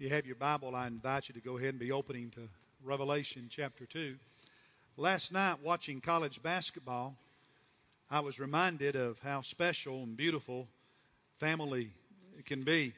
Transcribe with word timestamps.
you 0.00 0.08
have 0.08 0.24
your 0.24 0.36
Bible, 0.36 0.74
I 0.74 0.86
invite 0.86 1.28
you 1.28 1.34
to 1.34 1.42
go 1.42 1.58
ahead 1.58 1.70
and 1.70 1.78
be 1.78 1.92
opening 1.92 2.30
to 2.30 2.48
Revelation 2.82 3.48
chapter 3.50 3.84
2. 3.84 4.16
Last 4.96 5.30
night, 5.30 5.58
watching 5.62 6.00
college 6.00 6.42
basketball, 6.42 7.14
I 8.10 8.20
was 8.20 8.40
reminded 8.40 8.96
of 8.96 9.18
how 9.18 9.42
special 9.42 10.02
and 10.02 10.16
beautiful 10.16 10.66
family 11.38 11.90
can 12.46 12.62
be. 12.62 12.94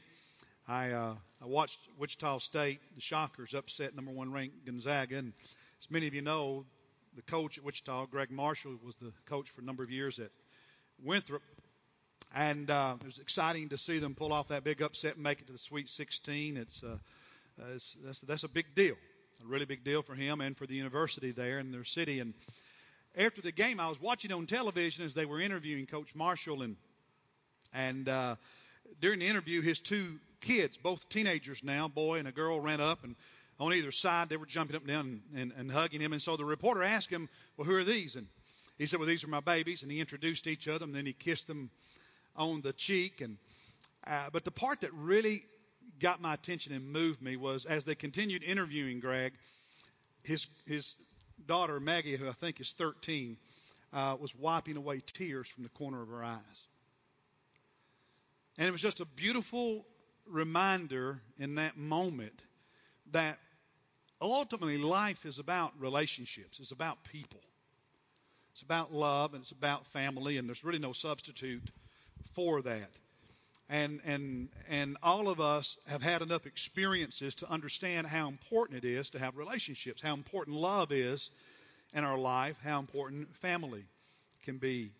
I, 0.68 0.92
uh, 0.92 1.14
I 1.42 1.46
watched 1.46 1.80
Wichita 1.98 2.38
State, 2.38 2.78
the 2.94 3.00
Shockers, 3.00 3.52
upset 3.52 3.96
number 3.96 4.12
one 4.12 4.32
ranked 4.32 4.64
Gonzaga. 4.64 5.18
And 5.18 5.32
as 5.82 5.90
many 5.90 6.06
of 6.06 6.14
you 6.14 6.22
know, 6.22 6.64
the 7.16 7.22
coach 7.22 7.58
at 7.58 7.64
Wichita, 7.64 8.06
Gregg 8.06 8.30
Marshall, 8.30 8.76
was 8.86 8.94
the 8.94 9.12
coach 9.26 9.50
for 9.50 9.60
a 9.60 9.64
number 9.64 9.82
of 9.82 9.90
years 9.90 10.20
at 10.20 10.30
Winthrop. 11.02 11.42
And 12.34 12.70
uh, 12.70 12.96
it 13.00 13.04
was 13.04 13.18
exciting 13.18 13.68
to 13.70 13.78
see 13.78 13.98
them 13.98 14.14
pull 14.14 14.32
off 14.32 14.48
that 14.48 14.64
big 14.64 14.80
upset 14.80 15.14
and 15.14 15.22
make 15.22 15.40
it 15.40 15.46
to 15.48 15.52
the 15.52 15.58
Sweet 15.58 15.90
16. 15.90 16.56
It's, 16.56 16.82
uh, 16.82 16.96
uh, 17.60 17.64
it's 17.74 17.94
that's, 18.02 18.20
that's 18.20 18.44
a 18.44 18.48
big 18.48 18.74
deal, 18.74 18.94
a 19.44 19.46
really 19.46 19.66
big 19.66 19.84
deal 19.84 20.02
for 20.02 20.14
him 20.14 20.40
and 20.40 20.56
for 20.56 20.66
the 20.66 20.74
university 20.74 21.32
there 21.32 21.58
in 21.58 21.72
their 21.72 21.84
city. 21.84 22.20
And 22.20 22.32
after 23.16 23.42
the 23.42 23.52
game, 23.52 23.80
I 23.80 23.88
was 23.88 24.00
watching 24.00 24.32
on 24.32 24.46
television 24.46 25.04
as 25.04 25.12
they 25.12 25.26
were 25.26 25.40
interviewing 25.40 25.86
Coach 25.86 26.14
Marshall, 26.14 26.62
and 26.62 26.76
and 27.74 28.08
uh, 28.08 28.36
during 29.00 29.18
the 29.18 29.26
interview, 29.26 29.60
his 29.60 29.80
two 29.80 30.18
kids, 30.40 30.78
both 30.78 31.08
teenagers 31.08 31.62
now, 31.62 31.88
boy 31.88 32.18
and 32.18 32.28
a 32.28 32.32
girl, 32.32 32.60
ran 32.60 32.80
up 32.80 33.04
and 33.04 33.14
on 33.60 33.74
either 33.74 33.92
side 33.92 34.28
they 34.28 34.36
were 34.38 34.46
jumping 34.46 34.74
up 34.76 34.82
and 34.82 34.88
down 34.88 35.22
and, 35.34 35.42
and, 35.42 35.52
and 35.58 35.70
hugging 35.70 36.00
him. 36.00 36.12
And 36.12 36.22
so 36.22 36.36
the 36.36 36.44
reporter 36.44 36.82
asked 36.82 37.10
him, 37.10 37.28
"Well, 37.56 37.66
who 37.66 37.76
are 37.76 37.84
these?" 37.84 38.16
And 38.16 38.26
he 38.78 38.86
said, 38.86 38.98
"Well, 38.98 39.08
these 39.08 39.22
are 39.22 39.28
my 39.28 39.40
babies." 39.40 39.82
And 39.82 39.92
he 39.92 40.00
introduced 40.00 40.46
each 40.46 40.66
of 40.66 40.80
them. 40.80 40.90
And 40.90 40.96
then 40.96 41.06
he 41.06 41.12
kissed 41.12 41.46
them 41.46 41.70
on 42.36 42.60
the 42.60 42.72
cheek. 42.72 43.20
And 43.20 43.38
uh, 44.06 44.30
but 44.32 44.44
the 44.44 44.50
part 44.50 44.80
that 44.80 44.92
really 44.92 45.44
got 46.00 46.20
my 46.20 46.34
attention 46.34 46.72
and 46.72 46.92
moved 46.92 47.22
me 47.22 47.36
was 47.36 47.64
as 47.64 47.84
they 47.84 47.94
continued 47.94 48.42
interviewing 48.42 49.00
Gregg, 49.00 49.32
his 50.24 50.46
his 50.66 50.96
daughter 51.46 51.80
Maggie, 51.80 52.16
who 52.16 52.28
I 52.28 52.32
think 52.32 52.60
is 52.60 52.72
13, 52.72 53.36
uh, 53.92 54.16
was 54.20 54.34
wiping 54.34 54.76
away 54.76 55.02
tears 55.06 55.48
from 55.48 55.62
the 55.62 55.70
corner 55.70 56.02
of 56.02 56.08
her 56.08 56.24
eyes. 56.24 56.66
And 58.58 58.68
it 58.68 58.70
was 58.70 58.82
just 58.82 59.00
a 59.00 59.06
beautiful 59.06 59.86
reminder 60.26 61.20
in 61.38 61.56
that 61.56 61.76
moment 61.76 62.40
that 63.12 63.38
ultimately 64.20 64.78
life 64.78 65.26
is 65.26 65.38
about 65.38 65.72
relationships. 65.78 66.58
It's 66.60 66.70
about 66.70 67.02
people. 67.04 67.40
It's 68.52 68.62
about 68.62 68.92
love 68.92 69.34
and 69.34 69.42
it's 69.42 69.50
about 69.50 69.86
family, 69.86 70.36
and 70.36 70.46
there's 70.48 70.64
really 70.64 70.78
no 70.78 70.92
substitute 70.92 71.70
for 72.34 72.62
that. 72.62 72.90
And, 73.68 74.00
and, 74.04 74.48
and 74.68 74.96
all 75.02 75.28
of 75.28 75.40
us 75.40 75.78
have 75.86 76.02
had 76.02 76.20
enough 76.20 76.46
experiences 76.46 77.36
to 77.36 77.50
understand 77.50 78.06
how 78.06 78.28
important 78.28 78.84
it 78.84 78.88
is 78.88 79.10
to 79.10 79.18
have 79.18 79.36
relationships, 79.36 80.02
how 80.02 80.14
important 80.14 80.56
love 80.56 80.92
is 80.92 81.30
in 81.94 82.04
our 82.04 82.18
life, 82.18 82.56
how 82.62 82.78
important 82.78 83.34
family 83.36 83.84
can 84.44 84.58
be 84.58 84.90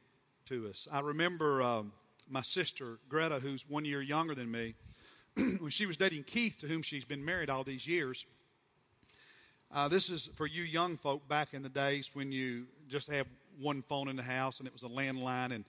to 0.46 0.68
us. 0.68 0.88
I 0.90 1.00
remember 1.00 1.62
um, 1.62 1.92
my 2.30 2.42
sister, 2.42 2.98
Greta, 3.08 3.40
who's 3.40 3.68
one 3.68 3.84
year 3.84 4.00
younger 4.00 4.34
than 4.34 4.50
me, 4.50 4.74
when 5.36 5.70
she 5.70 5.86
was 5.86 5.96
dating 5.96 6.24
Keith, 6.24 6.58
to 6.60 6.66
whom 6.66 6.82
she's 6.82 7.04
been 7.04 7.24
married 7.24 7.50
all 7.50 7.64
these 7.64 7.86
years. 7.86 8.24
Uh, 9.70 9.88
this 9.88 10.10
is 10.10 10.28
for 10.34 10.46
you 10.46 10.62
young 10.62 10.96
folk 10.98 11.26
back 11.28 11.54
in 11.54 11.62
the 11.62 11.68
days 11.68 12.10
when 12.12 12.30
you 12.30 12.66
just 12.88 13.08
had 13.08 13.26
one 13.58 13.82
phone 13.82 14.08
in 14.08 14.16
the 14.16 14.22
house 14.22 14.58
and 14.58 14.66
it 14.66 14.72
was 14.72 14.82
a 14.82 14.88
landline 14.88 15.52
and 15.52 15.64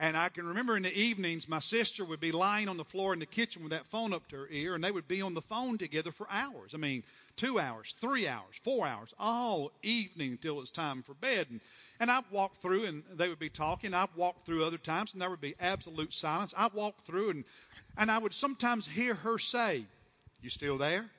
and 0.00 0.16
I 0.16 0.28
can 0.28 0.46
remember 0.46 0.76
in 0.76 0.84
the 0.84 0.96
evenings, 0.96 1.48
my 1.48 1.58
sister 1.58 2.04
would 2.04 2.20
be 2.20 2.30
lying 2.30 2.68
on 2.68 2.76
the 2.76 2.84
floor 2.84 3.12
in 3.12 3.18
the 3.18 3.26
kitchen 3.26 3.62
with 3.62 3.72
that 3.72 3.86
phone 3.86 4.12
up 4.12 4.28
to 4.28 4.36
her 4.36 4.48
ear, 4.48 4.76
and 4.76 4.84
they 4.84 4.92
would 4.92 5.08
be 5.08 5.22
on 5.22 5.34
the 5.34 5.42
phone 5.42 5.76
together 5.76 6.12
for 6.12 6.28
hours. 6.30 6.70
I 6.72 6.76
mean, 6.76 7.02
two 7.36 7.58
hours, 7.58 7.96
three 8.00 8.28
hours, 8.28 8.54
four 8.62 8.86
hours, 8.86 9.12
all 9.18 9.72
evening 9.82 10.32
until 10.32 10.60
it's 10.60 10.70
time 10.70 11.02
for 11.02 11.14
bed. 11.14 11.48
And, 11.50 11.60
and 11.98 12.12
I'd 12.12 12.30
walk 12.30 12.58
through, 12.58 12.84
and 12.84 13.02
they 13.14 13.28
would 13.28 13.40
be 13.40 13.50
talking. 13.50 13.92
I'd 13.92 14.14
walk 14.14 14.44
through 14.46 14.64
other 14.64 14.78
times, 14.78 15.14
and 15.14 15.20
there 15.20 15.30
would 15.30 15.40
be 15.40 15.56
absolute 15.58 16.14
silence. 16.14 16.54
I'd 16.56 16.74
walk 16.74 17.04
through, 17.04 17.30
and, 17.30 17.44
and 17.96 18.08
I 18.08 18.18
would 18.18 18.34
sometimes 18.34 18.86
hear 18.86 19.14
her 19.14 19.36
say, 19.36 19.82
You 20.40 20.50
still 20.50 20.78
there? 20.78 21.10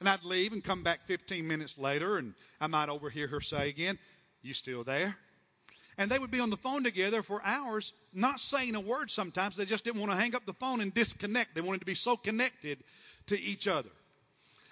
And 0.00 0.08
I'd 0.08 0.24
leave 0.24 0.52
and 0.52 0.62
come 0.62 0.82
back 0.82 1.06
15 1.06 1.46
minutes 1.48 1.78
later, 1.78 2.18
and 2.18 2.34
I 2.60 2.66
might 2.66 2.90
overhear 2.90 3.28
her 3.28 3.40
say 3.40 3.70
again, 3.70 3.98
You 4.42 4.52
still 4.52 4.84
there? 4.84 5.16
And 5.98 6.10
they 6.10 6.18
would 6.18 6.30
be 6.30 6.40
on 6.40 6.50
the 6.50 6.56
phone 6.56 6.84
together 6.84 7.22
for 7.22 7.42
hours, 7.44 7.92
not 8.14 8.40
saying 8.40 8.74
a 8.74 8.80
word 8.80 9.10
sometimes. 9.10 9.56
They 9.56 9.66
just 9.66 9.84
didn't 9.84 10.00
want 10.00 10.12
to 10.12 10.16
hang 10.16 10.34
up 10.34 10.46
the 10.46 10.54
phone 10.54 10.80
and 10.80 10.92
disconnect. 10.92 11.54
They 11.54 11.60
wanted 11.60 11.80
to 11.80 11.86
be 11.86 11.94
so 11.94 12.16
connected 12.16 12.78
to 13.26 13.38
each 13.38 13.68
other. 13.68 13.90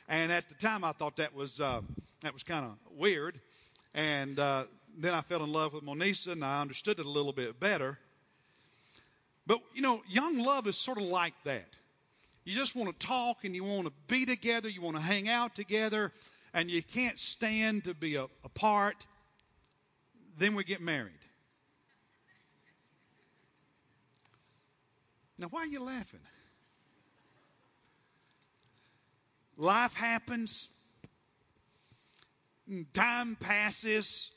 And 0.08 0.32
at 0.32 0.48
the 0.48 0.54
time, 0.54 0.82
I 0.82 0.92
thought 0.92 1.16
that 1.16 1.34
was, 1.34 1.60
uh, 1.60 1.82
that 2.22 2.32
was 2.32 2.42
kind 2.42 2.64
of 2.64 2.72
weird. 2.98 3.38
And 3.94 4.38
uh, 4.38 4.64
then 4.98 5.14
I 5.14 5.20
fell 5.20 5.44
in 5.44 5.52
love 5.52 5.74
with 5.74 5.84
Monisa, 5.84 6.32
and 6.32 6.44
I 6.44 6.60
understood 6.60 6.98
it 6.98 7.06
a 7.06 7.10
little 7.10 7.32
bit 7.32 7.60
better. 7.60 7.98
But, 9.46 9.60
you 9.74 9.82
know, 9.82 10.02
young 10.08 10.38
love 10.38 10.66
is 10.66 10.76
sort 10.76 10.98
of 10.98 11.04
like 11.04 11.34
that. 11.44 11.66
You 12.44 12.54
just 12.54 12.74
want 12.74 12.98
to 12.98 13.06
talk 13.06 13.44
and 13.44 13.54
you 13.54 13.62
want 13.62 13.86
to 13.86 13.92
be 14.08 14.24
together, 14.24 14.68
you 14.68 14.80
want 14.80 14.96
to 14.96 15.02
hang 15.02 15.28
out 15.28 15.54
together, 15.54 16.12
and 16.54 16.70
you 16.70 16.82
can't 16.82 17.18
stand 17.18 17.84
to 17.84 17.94
be 17.94 18.16
a, 18.16 18.26
apart. 18.44 18.96
Then 20.40 20.54
we 20.54 20.64
get 20.64 20.80
married. 20.80 21.12
Now, 25.36 25.48
why 25.48 25.60
are 25.60 25.66
you 25.66 25.82
laughing? 25.82 26.20
Life 29.58 29.92
happens, 29.92 30.66
time 32.94 33.36
passes, 33.38 34.30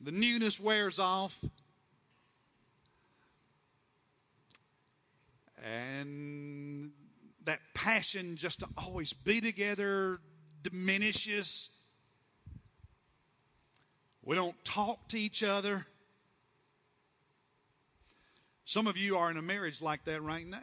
the 0.00 0.12
newness 0.12 0.60
wears 0.60 1.00
off, 1.00 1.36
and 5.64 6.92
that 7.46 7.58
passion 7.74 8.36
just 8.36 8.60
to 8.60 8.68
always 8.78 9.12
be 9.12 9.40
together 9.40 10.20
diminishes. 10.62 11.68
We 14.26 14.34
don't 14.34 14.56
talk 14.64 15.08
to 15.10 15.18
each 15.18 15.44
other. 15.44 15.86
Some 18.64 18.88
of 18.88 18.96
you 18.96 19.18
are 19.18 19.30
in 19.30 19.36
a 19.36 19.42
marriage 19.42 19.80
like 19.80 20.04
that 20.06 20.20
right 20.20 20.44
now. 20.44 20.58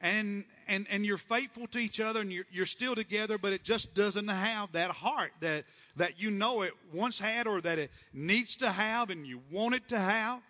And, 0.00 0.44
and, 0.66 0.86
and 0.90 1.04
you're 1.04 1.18
faithful 1.18 1.66
to 1.68 1.78
each 1.78 2.00
other 2.00 2.22
and 2.22 2.32
you're, 2.32 2.46
you're 2.50 2.66
still 2.66 2.94
together, 2.94 3.36
but 3.36 3.52
it 3.52 3.62
just 3.62 3.94
doesn't 3.94 4.26
have 4.26 4.72
that 4.72 4.90
heart 4.90 5.30
that, 5.40 5.64
that 5.96 6.18
you 6.18 6.30
know 6.30 6.62
it 6.62 6.72
once 6.92 7.20
had 7.20 7.46
or 7.46 7.60
that 7.60 7.78
it 7.78 7.90
needs 8.14 8.56
to 8.56 8.70
have 8.70 9.10
and 9.10 9.26
you 9.26 9.42
want 9.50 9.74
it 9.74 9.88
to 9.88 9.98
have. 9.98 10.40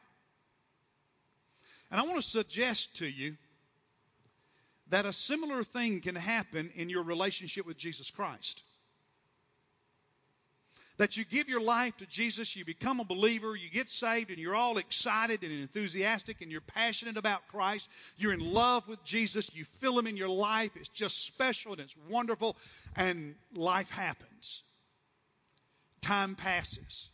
And 1.91 2.01
I 2.01 2.05
want 2.05 2.17
to 2.17 2.27
suggest 2.27 2.97
to 2.99 3.07
you 3.07 3.37
that 4.89 5.05
a 5.05 5.13
similar 5.13 5.65
thing 5.65 6.01
can 6.01 6.15
happen 6.15 6.71
in 6.77 6.89
your 6.89 7.03
relationship 7.03 7.67
with 7.67 7.77
Jesus 7.77 8.09
Christ 8.09 8.63
that 10.99 11.17
you 11.17 11.25
give 11.25 11.49
your 11.49 11.61
life 11.61 11.97
to 11.97 12.07
Jesus, 12.07 12.55
you 12.55 12.65
become 12.65 13.01
a 13.01 13.05
believer, 13.05 13.57
you 13.57 13.71
get 13.71 13.89
saved, 13.89 14.31
and 14.31 14.39
you're 14.39 14.55
all 14.55 14.79
excited 14.79 15.43
and 15.43 15.53
enthusiastic 15.53 16.41
and 16.41 16.53
you're 16.53 16.61
passionate 16.61 17.17
about 17.17 17.49
Christ. 17.49 17.89
You're 18.17 18.33
in 18.33 18.53
love 18.53 18.87
with 18.87 19.03
Jesus. 19.05 19.51
You 19.55 19.65
feel 19.81 19.99
Him 19.99 20.07
in 20.07 20.17
your 20.17 20.29
life. 20.29 20.71
It's 20.77 20.89
just 20.89 21.25
special 21.27 21.73
and 21.73 21.81
it's 21.81 21.97
wonderful. 22.11 22.57
And 22.95 23.35
life 23.55 23.91
happens. 23.91 24.63
Time 26.03 26.35
passes. 26.35 27.09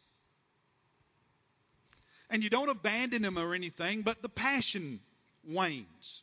And 2.30 2.42
you 2.42 2.50
don't 2.50 2.68
abandon 2.68 3.24
Him 3.24 3.38
or 3.38 3.54
anything, 3.54 4.02
but 4.02 4.22
the 4.22 4.28
passion 4.28 5.00
wanes. 5.46 6.22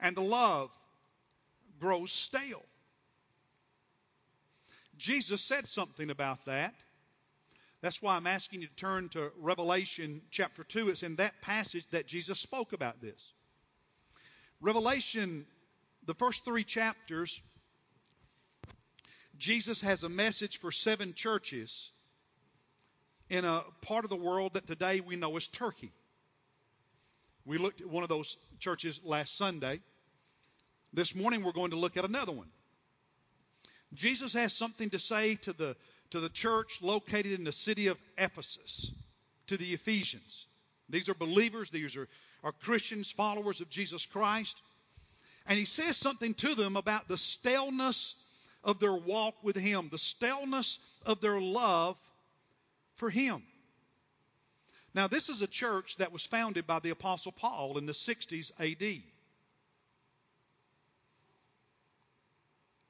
And 0.00 0.16
the 0.16 0.22
love 0.22 0.70
grows 1.78 2.10
stale. 2.10 2.64
Jesus 5.00 5.40
said 5.40 5.66
something 5.66 6.10
about 6.10 6.44
that. 6.44 6.74
That's 7.80 8.02
why 8.02 8.16
I'm 8.16 8.26
asking 8.26 8.60
you 8.60 8.68
to 8.68 8.74
turn 8.74 9.08
to 9.10 9.32
Revelation 9.38 10.20
chapter 10.30 10.62
2. 10.62 10.90
It's 10.90 11.02
in 11.02 11.16
that 11.16 11.40
passage 11.40 11.86
that 11.92 12.06
Jesus 12.06 12.38
spoke 12.38 12.74
about 12.74 13.00
this. 13.00 13.32
Revelation, 14.60 15.46
the 16.04 16.12
first 16.12 16.44
three 16.44 16.64
chapters, 16.64 17.40
Jesus 19.38 19.80
has 19.80 20.04
a 20.04 20.10
message 20.10 20.58
for 20.58 20.70
seven 20.70 21.14
churches 21.14 21.90
in 23.30 23.46
a 23.46 23.64
part 23.80 24.04
of 24.04 24.10
the 24.10 24.16
world 24.16 24.52
that 24.52 24.66
today 24.66 25.00
we 25.00 25.16
know 25.16 25.34
as 25.38 25.46
Turkey. 25.46 25.92
We 27.46 27.56
looked 27.56 27.80
at 27.80 27.88
one 27.88 28.02
of 28.02 28.10
those 28.10 28.36
churches 28.58 29.00
last 29.02 29.38
Sunday. 29.38 29.80
This 30.92 31.14
morning 31.14 31.42
we're 31.42 31.52
going 31.52 31.70
to 31.70 31.78
look 31.78 31.96
at 31.96 32.04
another 32.04 32.32
one. 32.32 32.48
Jesus 33.94 34.32
has 34.34 34.52
something 34.52 34.90
to 34.90 34.98
say 34.98 35.36
to 35.36 35.52
the, 35.52 35.76
to 36.10 36.20
the 36.20 36.28
church 36.28 36.80
located 36.82 37.32
in 37.32 37.44
the 37.44 37.52
city 37.52 37.88
of 37.88 38.00
Ephesus, 38.16 38.90
to 39.48 39.56
the 39.56 39.74
Ephesians. 39.74 40.46
These 40.88 41.08
are 41.08 41.14
believers, 41.14 41.70
these 41.70 41.96
are, 41.96 42.08
are 42.44 42.52
Christians, 42.52 43.10
followers 43.10 43.60
of 43.60 43.70
Jesus 43.70 44.06
Christ. 44.06 44.60
And 45.46 45.58
he 45.58 45.64
says 45.64 45.96
something 45.96 46.34
to 46.34 46.54
them 46.54 46.76
about 46.76 47.08
the 47.08 47.18
staleness 47.18 48.14
of 48.62 48.78
their 48.78 48.94
walk 48.94 49.34
with 49.42 49.56
him, 49.56 49.88
the 49.90 49.98
staleness 49.98 50.78
of 51.06 51.20
their 51.20 51.40
love 51.40 51.96
for 52.96 53.10
him. 53.10 53.42
Now, 54.92 55.06
this 55.06 55.28
is 55.28 55.40
a 55.40 55.46
church 55.46 55.96
that 55.98 56.12
was 56.12 56.24
founded 56.24 56.66
by 56.66 56.80
the 56.80 56.90
Apostle 56.90 57.32
Paul 57.32 57.78
in 57.78 57.86
the 57.86 57.92
60s 57.92 58.50
AD. 58.58 59.02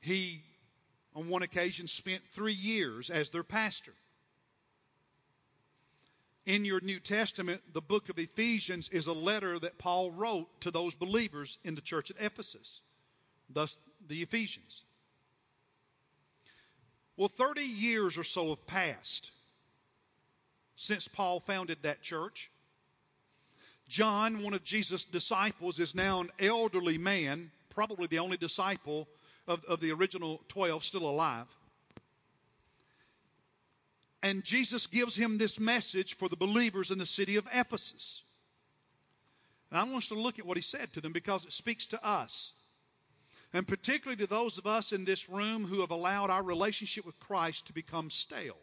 He, 0.01 0.43
on 1.15 1.29
one 1.29 1.43
occasion, 1.43 1.87
spent 1.87 2.23
three 2.33 2.55
years 2.55 3.11
as 3.11 3.31
their 3.31 3.43
pastor. 3.43 3.93
In 6.47 6.65
your 6.65 6.81
New 6.81 7.01
Testament, 7.01 7.61
the 7.73 7.81
book 7.81 8.09
of 8.09 8.19
Ephesians 8.19 8.89
is 8.89 9.07
a 9.07 9.13
letter 9.13 9.59
that 9.59 9.79
Paul 9.79 10.11
wrote 10.11 10.49
to 10.63 10.71
those 10.71 10.95
believers 10.95 11.59
in 11.65 11.75
the 11.75 11.81
church 11.81 12.11
at 12.11 12.17
Ephesus, 12.21 12.81
thus 13.51 13.79
the 14.09 14.23
Ephesians. 14.23 14.83
Well, 17.17 17.29
30 17.29 17.61
years 17.61 18.17
or 18.17 18.25
so 18.25 18.51
have 18.51 18.67
passed 18.67 19.31
since 20.77 21.07
Paul 21.07 21.41
founded 21.41 21.79
that 21.83 22.01
church. 22.01 22.51
John, 23.87 24.43
one 24.43 24.55
of 24.55 24.65
Jesus' 24.65 25.05
disciples, 25.05 25.79
is 25.79 25.95
now 25.95 26.21
an 26.21 26.31
elderly 26.39 26.97
man, 26.97 27.51
probably 27.69 28.07
the 28.07 28.21
only 28.21 28.39
disciple 28.39 29.07
of, 29.51 29.65
of 29.65 29.81
the 29.81 29.91
original 29.91 30.41
12 30.49 30.85
still 30.85 31.09
alive. 31.09 31.47
And 34.23 34.45
Jesus 34.45 34.87
gives 34.87 35.17
him 35.17 35.39
this 35.39 35.59
message 35.59 36.17
for 36.17 36.29
the 36.29 36.37
believers 36.37 36.91
in 36.91 36.99
the 36.99 37.07
city 37.07 37.37
of 37.37 37.49
Ephesus. 37.53 38.23
And 39.71 39.81
I 39.81 39.85
want 39.85 39.97
us 39.97 40.09
to 40.09 40.15
look 40.15 40.39
at 40.39 40.47
what 40.47 40.57
he 40.57 40.63
said 40.63 40.93
to 40.93 41.01
them 41.01 41.13
because 41.13 41.45
it 41.45 41.53
speaks 41.53 41.89
to 41.89 42.05
us. 42.05 42.53
And 43.53 43.67
particularly 43.67 44.19
to 44.19 44.29
those 44.29 44.59
of 44.59 44.67
us 44.67 44.93
in 44.93 45.05
this 45.05 45.29
room 45.29 45.65
who 45.65 45.81
have 45.81 45.91
allowed 45.91 46.31
our 46.31 46.43
relationship 46.43 47.05
with 47.05 47.19
Christ 47.19 47.67
to 47.67 47.73
become 47.73 48.11
stale. 48.11 48.59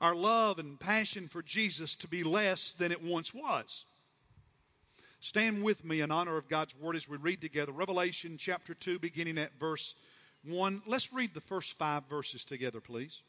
Our 0.00 0.14
love 0.14 0.58
and 0.58 0.80
passion 0.80 1.28
for 1.28 1.42
Jesus 1.42 1.96
to 1.96 2.08
be 2.08 2.22
less 2.22 2.72
than 2.72 2.90
it 2.90 3.02
once 3.02 3.34
was. 3.34 3.84
Stand 5.22 5.62
with 5.62 5.84
me 5.84 6.00
in 6.00 6.10
honor 6.10 6.36
of 6.36 6.48
God's 6.48 6.74
Word 6.76 6.96
as 6.96 7.08
we 7.08 7.16
read 7.16 7.40
together 7.40 7.70
Revelation 7.70 8.38
chapter 8.38 8.74
2, 8.74 8.98
beginning 8.98 9.38
at 9.38 9.56
verse 9.60 9.94
1. 10.42 10.82
Let's 10.84 11.12
read 11.12 11.32
the 11.32 11.40
first 11.40 11.78
five 11.78 12.02
verses 12.10 12.44
together, 12.44 12.80
please. 12.80 13.22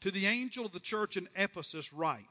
To 0.00 0.10
the 0.10 0.26
angel 0.26 0.66
of 0.66 0.72
the 0.72 0.80
church 0.80 1.16
in 1.16 1.28
Ephesus, 1.36 1.92
write 1.92 2.24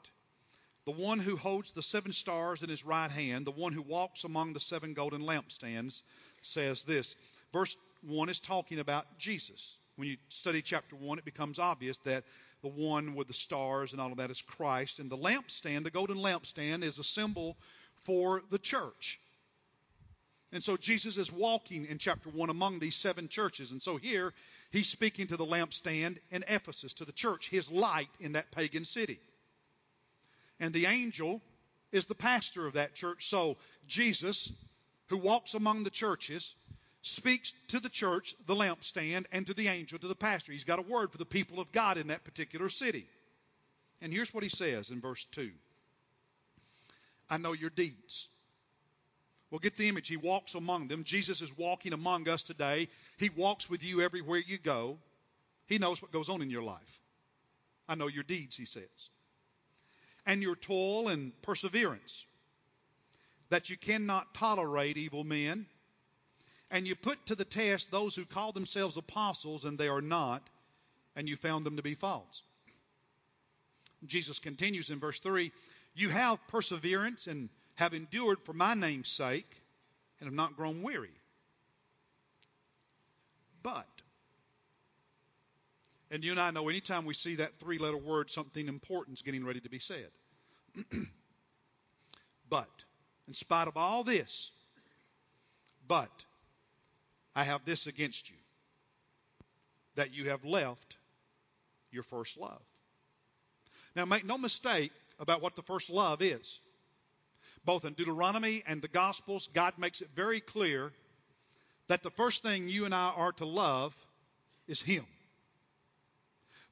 the 0.83 0.91
one 0.91 1.19
who 1.19 1.37
holds 1.37 1.71
the 1.71 1.81
seven 1.81 2.11
stars 2.11 2.63
in 2.63 2.69
his 2.69 2.83
right 2.83 3.09
hand, 3.09 3.47
the 3.47 3.51
one 3.51 3.71
who 3.71 3.81
walks 3.81 4.25
among 4.25 4.51
the 4.51 4.59
seven 4.59 4.93
golden 4.93 5.21
lampstands, 5.21 6.01
says 6.41 6.83
this. 6.83 7.15
Verse 7.53 7.77
1 8.05 8.27
is 8.27 8.41
talking 8.41 8.79
about 8.79 9.05
Jesus. 9.17 9.77
When 9.95 10.09
you 10.09 10.17
study 10.27 10.61
chapter 10.61 10.97
1, 10.97 11.19
it 11.19 11.23
becomes 11.23 11.59
obvious 11.59 11.97
that 11.99 12.25
the 12.63 12.69
one 12.69 13.13
with 13.13 13.27
the 13.27 13.33
stars 13.33 13.91
and 13.91 14.01
all 14.01 14.11
of 14.11 14.17
that 14.17 14.31
is 14.31 14.41
Christ. 14.41 14.99
And 14.99 15.11
the 15.11 15.17
lampstand, 15.17 15.83
the 15.83 15.91
golden 15.91 16.17
lampstand, 16.17 16.83
is 16.83 16.97
a 16.97 17.03
symbol 17.03 17.57
for 18.05 18.41
the 18.49 18.57
church. 18.57 19.19
And 20.53 20.63
so 20.63 20.77
Jesus 20.77 21.17
is 21.17 21.31
walking 21.31 21.85
in 21.87 21.97
chapter 21.97 22.29
1 22.29 22.49
among 22.49 22.79
these 22.79 22.95
seven 22.95 23.27
churches. 23.27 23.71
And 23.71 23.81
so 23.81 23.97
here 23.97 24.33
he's 24.71 24.87
speaking 24.87 25.27
to 25.27 25.37
the 25.37 25.45
lampstand 25.45 26.19
in 26.31 26.43
Ephesus, 26.47 26.93
to 26.95 27.05
the 27.05 27.11
church, 27.11 27.49
his 27.49 27.69
light 27.69 28.09
in 28.19 28.33
that 28.33 28.51
pagan 28.51 28.85
city. 28.85 29.19
And 30.59 30.73
the 30.73 30.85
angel 30.85 31.41
is 31.91 32.05
the 32.05 32.15
pastor 32.15 32.65
of 32.65 32.73
that 32.73 32.93
church. 32.93 33.29
So 33.29 33.57
Jesus, 33.87 34.51
who 35.07 35.17
walks 35.17 35.53
among 35.53 35.83
the 35.83 35.89
churches, 35.89 36.55
speaks 37.03 37.53
to 37.67 37.79
the 37.79 37.89
church, 37.89 38.33
the 38.47 38.55
lampstand, 38.55 39.25
and 39.31 39.45
to 39.45 39.53
the 39.53 39.67
angel, 39.67 39.99
to 39.99 40.07
the 40.07 40.15
pastor. 40.15 40.53
He's 40.53 40.63
got 40.63 40.79
a 40.79 40.83
word 40.83 41.11
for 41.11 41.17
the 41.17 41.25
people 41.25 41.59
of 41.59 41.71
God 41.71 41.97
in 41.97 42.07
that 42.07 42.23
particular 42.23 42.69
city. 42.69 43.05
And 44.01 44.11
here's 44.11 44.33
what 44.33 44.43
he 44.43 44.49
says 44.49 44.89
in 44.89 44.99
verse 44.99 45.25
2 45.31 45.51
I 47.29 47.37
know 47.37 47.53
your 47.53 47.69
deeds. 47.69 48.29
Well, 49.51 49.59
get 49.59 49.77
the 49.77 49.87
image. 49.87 50.07
He 50.07 50.17
walks 50.17 50.55
among 50.55 50.87
them. 50.87 51.03
Jesus 51.03 51.41
is 51.41 51.55
walking 51.55 51.93
among 51.93 52.27
us 52.27 52.41
today. 52.41 52.87
He 53.17 53.29
walks 53.29 53.69
with 53.69 53.83
you 53.83 54.01
everywhere 54.01 54.39
you 54.39 54.57
go. 54.57 54.97
He 55.67 55.77
knows 55.77 56.01
what 56.01 56.11
goes 56.11 56.27
on 56.27 56.41
in 56.41 56.49
your 56.49 56.63
life. 56.63 56.99
I 57.87 57.95
know 57.95 58.07
your 58.07 58.23
deeds, 58.23 58.55
he 58.55 58.65
says. 58.65 59.09
And 60.25 60.41
your 60.41 60.55
toil 60.55 61.09
and 61.09 61.39
perseverance, 61.43 62.25
that 63.49 63.69
you 63.69 63.77
cannot 63.77 64.33
tolerate 64.33 64.97
evil 64.97 65.23
men 65.23 65.67
and 66.73 66.87
you 66.87 66.95
put 66.95 67.23
to 67.27 67.35
the 67.35 67.45
test 67.45 67.91
those 67.91 68.15
who 68.15 68.25
call 68.25 68.51
themselves 68.51 68.97
apostles 68.97 69.63
and 69.63 69.77
they 69.77 69.87
are 69.87 70.01
not, 70.01 70.41
and 71.15 71.29
you 71.29 71.35
found 71.35 71.65
them 71.65 71.77
to 71.77 71.83
be 71.83 71.93
false. 71.93 72.41
Jesus 74.07 74.39
continues 74.39 74.89
in 74.89 74.99
verse 74.99 75.19
3 75.19 75.51
You 75.93 76.09
have 76.09 76.45
perseverance 76.47 77.27
and 77.27 77.49
have 77.75 77.93
endured 77.93 78.41
for 78.41 78.53
my 78.53 78.73
name's 78.73 79.07
sake 79.07 79.49
and 80.19 80.27
have 80.27 80.33
not 80.33 80.57
grown 80.57 80.81
weary. 80.81 81.13
But, 83.61 83.87
and 86.09 86.23
you 86.23 86.31
and 86.31 86.39
I 86.39 86.49
know 86.49 86.69
anytime 86.69 87.05
we 87.05 87.13
see 87.13 87.35
that 87.35 87.59
three 87.59 87.77
letter 87.77 87.97
word, 87.97 88.31
something 88.31 88.67
important 88.67 89.19
is 89.19 89.21
getting 89.21 89.45
ready 89.45 89.59
to 89.61 89.69
be 89.69 89.79
said. 89.79 90.09
but, 92.49 92.67
in 93.27 93.35
spite 93.35 93.67
of 93.67 93.77
all 93.77 94.03
this, 94.03 94.49
but, 95.87 96.09
I 97.35 97.43
have 97.43 97.65
this 97.65 97.87
against 97.87 98.29
you 98.29 98.37
that 99.95 100.13
you 100.13 100.29
have 100.29 100.43
left 100.45 100.97
your 101.91 102.03
first 102.03 102.37
love. 102.37 102.61
Now, 103.95 104.05
make 104.05 104.25
no 104.25 104.37
mistake 104.37 104.91
about 105.19 105.41
what 105.41 105.55
the 105.55 105.61
first 105.61 105.89
love 105.89 106.21
is. 106.21 106.59
Both 107.65 107.85
in 107.85 107.93
Deuteronomy 107.93 108.63
and 108.65 108.81
the 108.81 108.87
Gospels, 108.87 109.49
God 109.53 109.77
makes 109.77 110.01
it 110.01 110.09
very 110.15 110.41
clear 110.41 110.91
that 111.87 112.03
the 112.03 112.09
first 112.09 112.41
thing 112.41 112.67
you 112.67 112.85
and 112.85 112.93
I 112.93 113.09
are 113.09 113.31
to 113.33 113.45
love 113.45 113.95
is 114.67 114.81
Him 114.81 115.05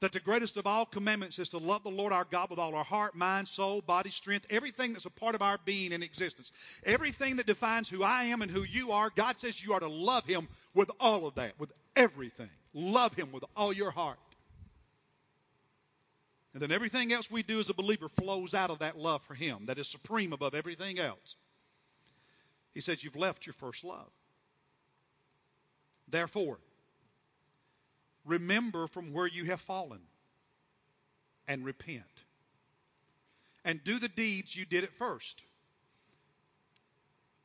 that 0.01 0.11
the 0.11 0.19
greatest 0.19 0.57
of 0.57 0.65
all 0.65 0.85
commandments 0.85 1.37
is 1.37 1.49
to 1.49 1.59
love 1.59 1.83
the 1.83 1.89
Lord 1.89 2.11
our 2.11 2.25
God 2.25 2.49
with 2.49 2.59
all 2.59 2.73
our 2.73 2.83
heart, 2.83 3.15
mind, 3.15 3.47
soul, 3.47 3.81
body, 3.81 4.09
strength, 4.09 4.47
everything 4.49 4.93
that's 4.93 5.05
a 5.05 5.11
part 5.11 5.35
of 5.35 5.43
our 5.43 5.59
being 5.63 5.93
and 5.93 6.03
existence. 6.03 6.51
Everything 6.83 7.35
that 7.37 7.45
defines 7.45 7.87
who 7.87 8.03
I 8.03 8.25
am 8.25 8.41
and 8.41 8.49
who 8.49 8.63
you 8.63 8.91
are, 8.91 9.11
God 9.15 9.39
says 9.39 9.63
you 9.63 9.73
are 9.73 9.79
to 9.79 9.87
love 9.87 10.25
Him 10.25 10.47
with 10.73 10.89
all 10.99 11.27
of 11.27 11.35
that, 11.35 11.53
with 11.59 11.71
everything. 11.95 12.49
Love 12.73 13.13
Him 13.13 13.31
with 13.31 13.43
all 13.55 13.71
your 13.71 13.91
heart. 13.91 14.17
And 16.53 16.61
then 16.61 16.71
everything 16.71 17.13
else 17.13 17.29
we 17.29 17.43
do 17.43 17.59
as 17.59 17.69
a 17.69 17.73
believer 17.73 18.09
flows 18.09 18.55
out 18.55 18.71
of 18.71 18.79
that 18.79 18.97
love 18.97 19.21
for 19.23 19.35
Him 19.35 19.65
that 19.65 19.77
is 19.77 19.87
supreme 19.87 20.33
above 20.33 20.55
everything 20.55 20.97
else. 20.97 21.35
He 22.73 22.81
says, 22.81 23.03
You've 23.03 23.15
left 23.15 23.45
your 23.45 23.53
first 23.53 23.83
love. 23.83 24.09
Therefore, 26.07 26.57
Remember 28.25 28.87
from 28.87 29.13
where 29.13 29.27
you 29.27 29.45
have 29.45 29.61
fallen 29.61 30.01
and 31.47 31.65
repent. 31.65 32.03
And 33.63 33.83
do 33.83 33.99
the 33.99 34.09
deeds 34.09 34.55
you 34.55 34.65
did 34.65 34.83
at 34.83 34.93
first. 34.93 35.43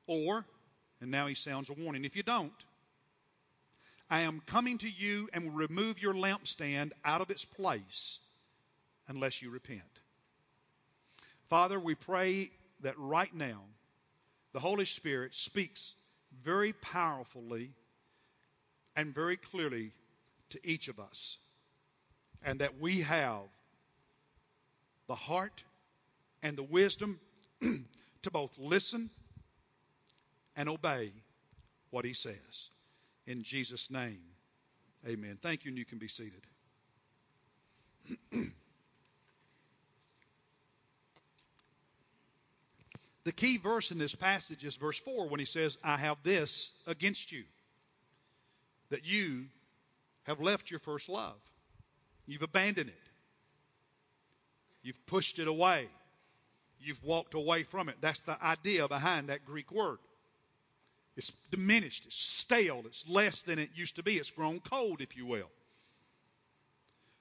Or, 0.07 0.45
and 1.01 1.11
now 1.11 1.27
he 1.27 1.35
sounds 1.35 1.69
a 1.69 1.75
warning, 1.75 2.05
if 2.05 2.17
you 2.17 2.23
don't, 2.23 2.53
I 4.09 4.21
am 4.21 4.41
coming 4.47 4.79
to 4.79 4.89
you 4.89 5.29
and 5.33 5.45
will 5.45 5.53
remove 5.53 6.01
your 6.01 6.15
lampstand 6.15 6.93
out 7.05 7.21
of 7.21 7.31
its 7.31 7.45
place 7.45 8.21
unless 9.09 9.43
you 9.43 9.51
repent. 9.51 9.83
Father, 11.49 11.79
we 11.79 11.95
pray 11.95 12.51
that 12.83 12.99
right 12.99 13.35
now 13.35 13.63
the 14.53 14.61
Holy 14.61 14.85
Spirit 14.85 15.35
speaks 15.35 15.95
very 16.45 16.73
powerfully 16.73 17.73
and 18.95 19.15
very 19.15 19.37
clearly 19.37 19.93
to 20.51 20.61
each 20.65 20.89
of 20.89 20.99
us. 20.99 21.39
And 22.45 22.61
that 22.61 22.81
we 22.81 23.01
have 23.01 23.43
the 25.09 25.15
heart 25.15 25.63
and 26.43 26.57
the 26.57 26.63
wisdom 26.63 27.19
to 27.61 28.31
both 28.31 28.57
listen 28.59 29.11
and 30.57 30.69
obey 30.69 31.13
what 31.91 32.05
he 32.05 32.15
says. 32.15 32.71
In 33.27 33.43
Jesus' 33.43 33.91
name, 33.91 34.21
amen. 35.07 35.39
Thank 35.41 35.65
you, 35.65 35.71
and 35.71 35.79
you 35.79 35.85
can 35.85 35.99
be 35.99 36.09
seated. 36.09 36.43
the 43.25 43.33
key 43.33 43.59
verse 43.59 43.91
in 43.91 43.99
this 43.99 44.15
passage 44.15 44.65
is 44.65 44.77
verse 44.77 44.99
4 45.01 45.29
when 45.29 45.41
he 45.41 45.47
says, 45.47 45.77
I 45.83 45.97
have 45.97 46.19
this 46.23 46.71
against 46.87 47.33
you, 47.33 47.43
that 48.91 49.05
you 49.05 49.47
have 50.27 50.41
left 50.41 50.71
your 50.71 50.81
first 50.81 51.09
love. 51.09 51.37
You've 52.27 52.43
abandoned 52.43 52.91
it. 52.91 52.95
You've 54.83 55.07
pushed 55.07 55.39
it 55.39 55.49
away. 55.49 55.89
You've 56.81 57.03
walked 57.03 57.35
away 57.35 57.63
from 57.63 57.89
it. 57.89 57.97
That's 58.01 58.21
the 58.21 58.43
idea 58.45 58.87
behind 58.89 59.29
that 59.29 59.45
Greek 59.45 59.73
word. 59.73 59.99
It's 61.17 61.33
diminished, 61.51 62.05
it's 62.07 62.17
stale, 62.17 62.83
it's 62.87 63.05
less 63.09 63.41
than 63.43 63.59
it 63.59 63.71
used 63.75 63.97
to 63.97 64.03
be. 64.03 64.19
It's 64.19 64.31
grown 64.31 64.61
cold, 64.61 65.01
if 65.01 65.17
you 65.17 65.25
will. 65.25 65.51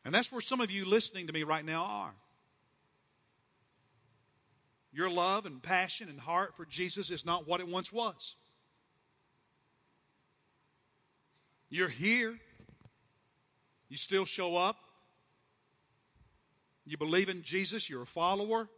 And 0.03 0.13
that's 0.13 0.31
where 0.31 0.41
some 0.41 0.59
of 0.59 0.69
you 0.69 0.85
listening 0.85 1.27
to 1.27 1.33
me 1.33 1.43
right 1.43 1.63
now 1.63 1.83
are. 1.85 2.13
Your 4.91 5.09
love 5.09 5.45
and 5.45 5.61
passion 5.61 6.09
and 6.09 6.19
heart 6.19 6.55
for 6.55 6.65
Jesus 6.65 7.09
is 7.09 7.25
not 7.25 7.47
what 7.47 7.61
it 7.61 7.67
once 7.67 7.91
was. 7.91 8.35
You're 11.69 11.89
here. 11.89 12.37
You 13.89 13.97
still 13.97 14.25
show 14.25 14.55
up. 14.55 14.77
You 16.85 16.97
believe 16.97 17.29
in 17.29 17.43
Jesus. 17.43 17.89
You're 17.89 18.03
a 18.03 18.07
follower. 18.07 18.69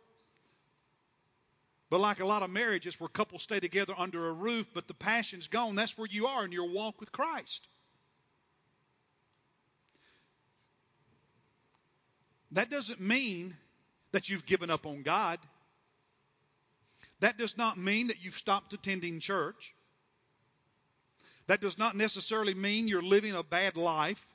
But 1.89 1.99
like 1.99 2.19
a 2.19 2.25
lot 2.25 2.43
of 2.43 2.49
marriages 2.49 2.99
where 2.99 3.07
couples 3.07 3.43
stay 3.43 3.59
together 3.59 3.93
under 3.97 4.27
a 4.27 4.33
roof, 4.33 4.67
but 4.73 4.87
the 4.87 4.93
passion's 4.93 5.47
gone, 5.47 5.75
that's 5.75 5.97
where 5.97 6.07
you 6.09 6.27
are 6.27 6.43
in 6.43 6.51
your 6.51 6.69
walk 6.69 6.99
with 6.99 7.11
Christ. 7.11 7.67
That 12.51 12.69
doesn't 12.69 12.99
mean 12.99 13.55
that 14.11 14.29
you've 14.29 14.45
given 14.45 14.69
up 14.69 14.85
on 14.85 15.03
God. 15.03 15.39
That 17.19 17.37
does 17.37 17.57
not 17.57 17.77
mean 17.77 18.07
that 18.07 18.23
you've 18.23 18.37
stopped 18.37 18.73
attending 18.73 19.19
church. 19.19 19.73
That 21.47 21.61
does 21.61 21.77
not 21.77 21.95
necessarily 21.95 22.53
mean 22.53 22.87
you're 22.87 23.01
living 23.01 23.33
a 23.33 23.43
bad 23.43 23.77
life. 23.77 24.25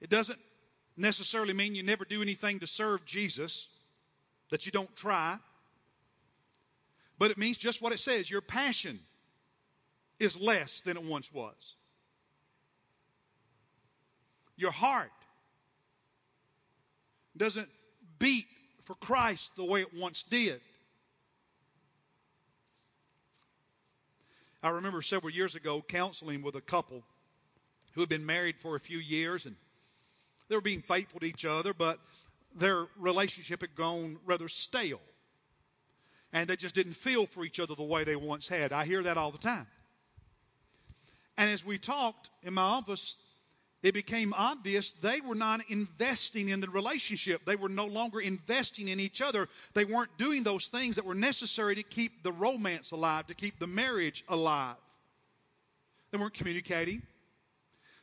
It 0.00 0.10
doesn't 0.10 0.38
necessarily 0.96 1.52
mean 1.52 1.74
you 1.74 1.82
never 1.82 2.04
do 2.04 2.22
anything 2.22 2.60
to 2.60 2.66
serve 2.66 3.04
Jesus, 3.04 3.68
that 4.50 4.66
you 4.66 4.72
don't 4.72 4.94
try. 4.96 5.38
But 7.18 7.30
it 7.30 7.38
means 7.38 7.56
just 7.56 7.82
what 7.82 7.92
it 7.92 8.00
says 8.00 8.30
your 8.30 8.40
passion 8.40 8.98
is 10.18 10.36
less 10.36 10.80
than 10.82 10.96
it 10.96 11.02
once 11.02 11.32
was. 11.32 11.74
Your 14.56 14.70
heart 14.70 15.10
doesn't 17.36 17.68
beat 18.18 18.46
for 18.84 18.94
Christ 18.94 19.52
the 19.56 19.64
way 19.64 19.80
it 19.80 19.94
once 19.94 20.24
did. 20.24 20.60
I 24.62 24.70
remember 24.70 25.00
several 25.00 25.32
years 25.32 25.54
ago 25.54 25.82
counseling 25.86 26.42
with 26.42 26.54
a 26.54 26.60
couple 26.60 27.02
who 27.92 28.00
had 28.00 28.10
been 28.10 28.26
married 28.26 28.56
for 28.58 28.76
a 28.76 28.80
few 28.80 28.98
years 28.98 29.46
and 29.46 29.56
they 30.50 30.56
were 30.56 30.60
being 30.60 30.82
faithful 30.82 31.20
to 31.20 31.26
each 31.26 31.44
other, 31.46 31.72
but 31.72 31.98
their 32.56 32.86
relationship 32.98 33.62
had 33.62 33.74
gone 33.76 34.18
rather 34.26 34.48
stale. 34.48 35.00
And 36.32 36.48
they 36.48 36.56
just 36.56 36.74
didn't 36.74 36.94
feel 36.94 37.26
for 37.26 37.44
each 37.44 37.60
other 37.60 37.74
the 37.74 37.84
way 37.84 38.04
they 38.04 38.16
once 38.16 38.46
had. 38.46 38.72
I 38.72 38.84
hear 38.84 39.04
that 39.04 39.16
all 39.16 39.30
the 39.30 39.38
time. 39.38 39.66
And 41.38 41.50
as 41.50 41.64
we 41.64 41.78
talked 41.78 42.28
in 42.42 42.52
my 42.52 42.62
office, 42.62 43.16
it 43.82 43.94
became 43.94 44.34
obvious 44.36 44.92
they 45.00 45.20
were 45.20 45.34
not 45.36 45.60
investing 45.70 46.48
in 46.48 46.60
the 46.60 46.68
relationship. 46.68 47.42
They 47.46 47.56
were 47.56 47.68
no 47.68 47.86
longer 47.86 48.20
investing 48.20 48.88
in 48.88 49.00
each 49.00 49.22
other. 49.22 49.48
They 49.74 49.84
weren't 49.84 50.18
doing 50.18 50.42
those 50.42 50.66
things 50.66 50.96
that 50.96 51.06
were 51.06 51.14
necessary 51.14 51.76
to 51.76 51.82
keep 51.82 52.22
the 52.22 52.32
romance 52.32 52.90
alive, 52.90 53.28
to 53.28 53.34
keep 53.34 53.58
the 53.58 53.66
marriage 53.66 54.24
alive. 54.28 54.76
They 56.10 56.18
weren't 56.18 56.34
communicating. 56.34 57.02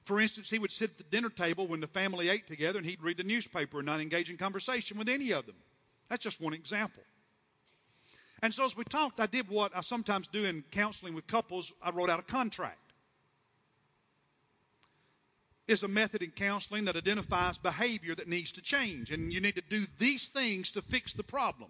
For 0.07 0.19
instance, 0.19 0.49
he 0.49 0.57
would 0.57 0.71
sit 0.71 0.91
at 0.91 0.97
the 0.97 1.03
dinner 1.03 1.29
table 1.29 1.67
when 1.67 1.81
the 1.81 1.87
family 1.87 2.29
ate 2.29 2.47
together 2.47 2.79
and 2.79 2.87
he'd 2.87 3.03
read 3.03 3.17
the 3.17 3.23
newspaper 3.23 3.79
and 3.79 3.85
not 3.85 3.99
engage 3.99 4.29
in 4.29 4.37
conversation 4.37 4.97
with 4.97 5.09
any 5.09 5.31
of 5.31 5.45
them. 5.45 5.55
That's 6.09 6.23
just 6.23 6.41
one 6.41 6.53
example. 6.53 7.03
And 8.41 8.53
so 8.53 8.65
as 8.65 8.75
we 8.75 8.85
talked, 8.85 9.19
I 9.19 9.25
did 9.25 9.49
what 9.49 9.75
I 9.75 9.81
sometimes 9.81 10.27
do 10.27 10.45
in 10.45 10.63
counseling 10.71 11.13
with 11.13 11.27
couples. 11.27 11.73
I 11.81 11.91
wrote 11.91 12.09
out 12.09 12.19
a 12.19 12.23
contract 12.23 12.79
It's 15.67 15.83
a 15.83 15.87
method 15.87 16.23
in 16.23 16.31
counseling 16.31 16.85
that 16.85 16.95
identifies 16.95 17.57
behavior 17.57 18.15
that 18.15 18.29
needs 18.29 18.53
to 18.53 18.61
change. 18.61 19.11
And 19.11 19.33
you 19.33 19.41
need 19.41 19.55
to 19.55 19.63
do 19.69 19.85
these 19.99 20.29
things 20.29 20.71
to 20.71 20.81
fix 20.81 21.13
the 21.13 21.23
problem. 21.23 21.69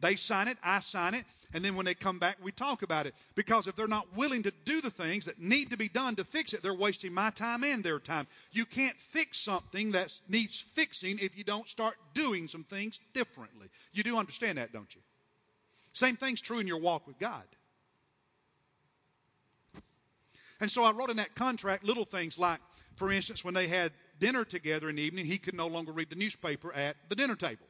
They 0.00 0.16
sign 0.16 0.48
it, 0.48 0.58
I 0.62 0.80
sign 0.80 1.14
it, 1.14 1.24
and 1.52 1.64
then 1.64 1.74
when 1.74 1.84
they 1.84 1.94
come 1.94 2.18
back, 2.18 2.36
we 2.42 2.52
talk 2.52 2.82
about 2.82 3.06
it. 3.06 3.14
Because 3.34 3.66
if 3.66 3.76
they're 3.76 3.88
not 3.88 4.16
willing 4.16 4.44
to 4.44 4.52
do 4.64 4.80
the 4.80 4.90
things 4.90 5.24
that 5.24 5.40
need 5.40 5.70
to 5.70 5.76
be 5.76 5.88
done 5.88 6.16
to 6.16 6.24
fix 6.24 6.52
it, 6.52 6.62
they're 6.62 6.74
wasting 6.74 7.12
my 7.12 7.30
time 7.30 7.64
and 7.64 7.82
their 7.82 7.98
time. 7.98 8.26
You 8.52 8.64
can't 8.64 8.96
fix 9.10 9.38
something 9.40 9.92
that 9.92 10.16
needs 10.28 10.64
fixing 10.74 11.18
if 11.18 11.36
you 11.36 11.44
don't 11.44 11.68
start 11.68 11.96
doing 12.14 12.48
some 12.48 12.64
things 12.64 13.00
differently. 13.12 13.68
You 13.92 14.02
do 14.02 14.16
understand 14.16 14.58
that, 14.58 14.72
don't 14.72 14.92
you? 14.94 15.00
Same 15.94 16.16
thing's 16.16 16.40
true 16.40 16.60
in 16.60 16.66
your 16.66 16.80
walk 16.80 17.06
with 17.06 17.18
God. 17.18 17.44
And 20.60 20.70
so 20.70 20.84
I 20.84 20.92
wrote 20.92 21.10
in 21.10 21.18
that 21.18 21.34
contract 21.34 21.84
little 21.84 22.04
things 22.04 22.38
like 22.38 22.60
for 22.98 23.12
instance, 23.12 23.44
when 23.44 23.54
they 23.54 23.68
had 23.68 23.92
dinner 24.18 24.44
together 24.44 24.90
in 24.90 24.96
the 24.96 25.02
evening, 25.02 25.24
he 25.24 25.38
could 25.38 25.54
no 25.54 25.68
longer 25.68 25.92
read 25.92 26.10
the 26.10 26.16
newspaper 26.16 26.72
at 26.72 26.96
the 27.08 27.14
dinner 27.14 27.36
table. 27.36 27.66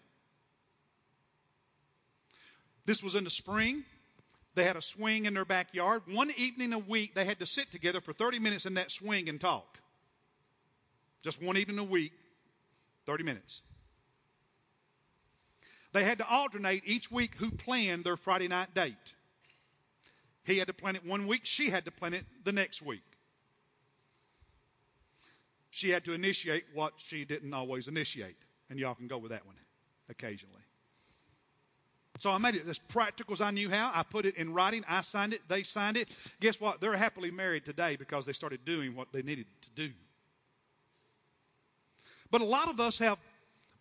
This 2.89 3.03
was 3.03 3.15
in 3.15 3.25
the 3.25 3.31
spring. 3.31 3.85
They 4.55 4.65
had 4.65 4.77
a 4.77 4.81
swing 4.81 5.27
in 5.27 5.35
their 5.35 5.45
backyard. 5.45 6.05
One 6.07 6.31
evening 6.39 6.73
a 6.73 6.79
week, 6.79 7.15
they 7.15 7.27
had 7.27 7.39
to 7.41 7.45
sit 7.45 7.71
together 7.71 8.01
for 8.01 8.15
30 8.15 8.39
minutes 8.39 8.65
in 8.65 8.75
that 8.75 8.91
swing 8.91 9.29
and 9.29 9.39
talk. 9.39 9.77
Just 11.23 11.43
one 11.43 11.59
evening 11.59 11.79
a 11.79 11.85
week, 11.85 12.13
30 13.05 13.25
minutes. 13.25 13.61
They 15.93 16.03
had 16.03 16.17
to 16.17 16.27
alternate 16.27 16.83
each 16.87 17.11
week 17.11 17.35
who 17.35 17.51
planned 17.51 18.05
their 18.05 18.17
Friday 18.17 18.49
night 18.49 18.75
date. 18.75 18.95
He 20.47 20.57
had 20.57 20.69
to 20.69 20.73
plan 20.73 20.97
it 20.97 21.05
one 21.05 21.27
week, 21.27 21.43
she 21.45 21.69
had 21.69 21.85
to 21.85 21.91
plan 21.91 22.15
it 22.15 22.25
the 22.45 22.53
next 22.53 22.81
week 22.81 23.03
she 25.71 25.91
had 25.91 26.07
to 26.07 26.13
initiate 26.13 26.65
what 26.73 26.95
she 26.97 27.27
didn't 27.27 27.53
always 27.53 27.87
initiate. 27.87 28.39
And 28.71 28.81
y'all 28.81 28.95
can 28.95 29.07
go 29.07 29.19
with 29.19 29.31
that 29.31 29.47
one 29.47 29.55
occasionally. 30.09 30.63
So 32.19 32.31
I 32.31 32.39
made 32.39 32.57
it 32.57 32.69
as 32.69 32.79
practical 32.79 33.33
as 33.33 33.41
I 33.41 33.51
knew 33.51 33.71
how. 33.71 33.91
I 33.95 34.03
put 34.03 34.27
it 34.27 34.37
in 34.37 34.53
writing. 34.53 34.85
I 34.89 35.03
signed 35.03 35.35
it. 35.35 35.41
They 35.49 35.63
signed 35.63 35.97
it. 35.97 36.09
Guess 36.41 36.61
what? 36.61 36.81
They're 36.81 36.97
happily 36.97 37.31
married 37.31 37.65
today 37.65 37.97
because 37.97 38.27
they 38.27 38.33
started 38.33 38.65
doing 38.65 38.97
what 38.97 39.13
they 39.13 39.23
needed 39.23 39.47
to 39.63 39.71
do. 39.89 39.93
But 42.31 42.41
a 42.41 42.45
lot 42.45 42.69
of 42.69 42.81
us 42.81 42.99
have, 42.99 43.19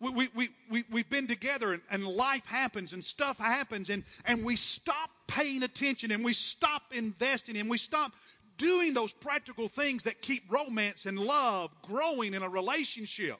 we, 0.00 0.10
we, 0.10 0.28
we, 0.34 0.50
we, 0.70 0.84
we've 0.90 1.10
been 1.10 1.26
together 1.26 1.72
and, 1.72 1.82
and 1.90 2.04
life 2.06 2.46
happens 2.46 2.92
and 2.92 3.04
stuff 3.04 3.38
happens 3.38 3.90
and, 3.90 4.04
and 4.24 4.44
we 4.44 4.56
stop 4.56 5.10
paying 5.26 5.62
attention 5.62 6.12
and 6.12 6.24
we 6.24 6.32
stop 6.32 6.82
investing 6.92 7.56
and 7.56 7.68
we 7.68 7.78
stop 7.78 8.12
doing 8.56 8.94
those 8.94 9.12
practical 9.12 9.68
things 9.68 10.04
that 10.04 10.22
keep 10.22 10.44
romance 10.50 11.06
and 11.06 11.18
love 11.18 11.70
growing 11.82 12.34
in 12.34 12.42
a 12.42 12.48
relationship. 12.48 13.36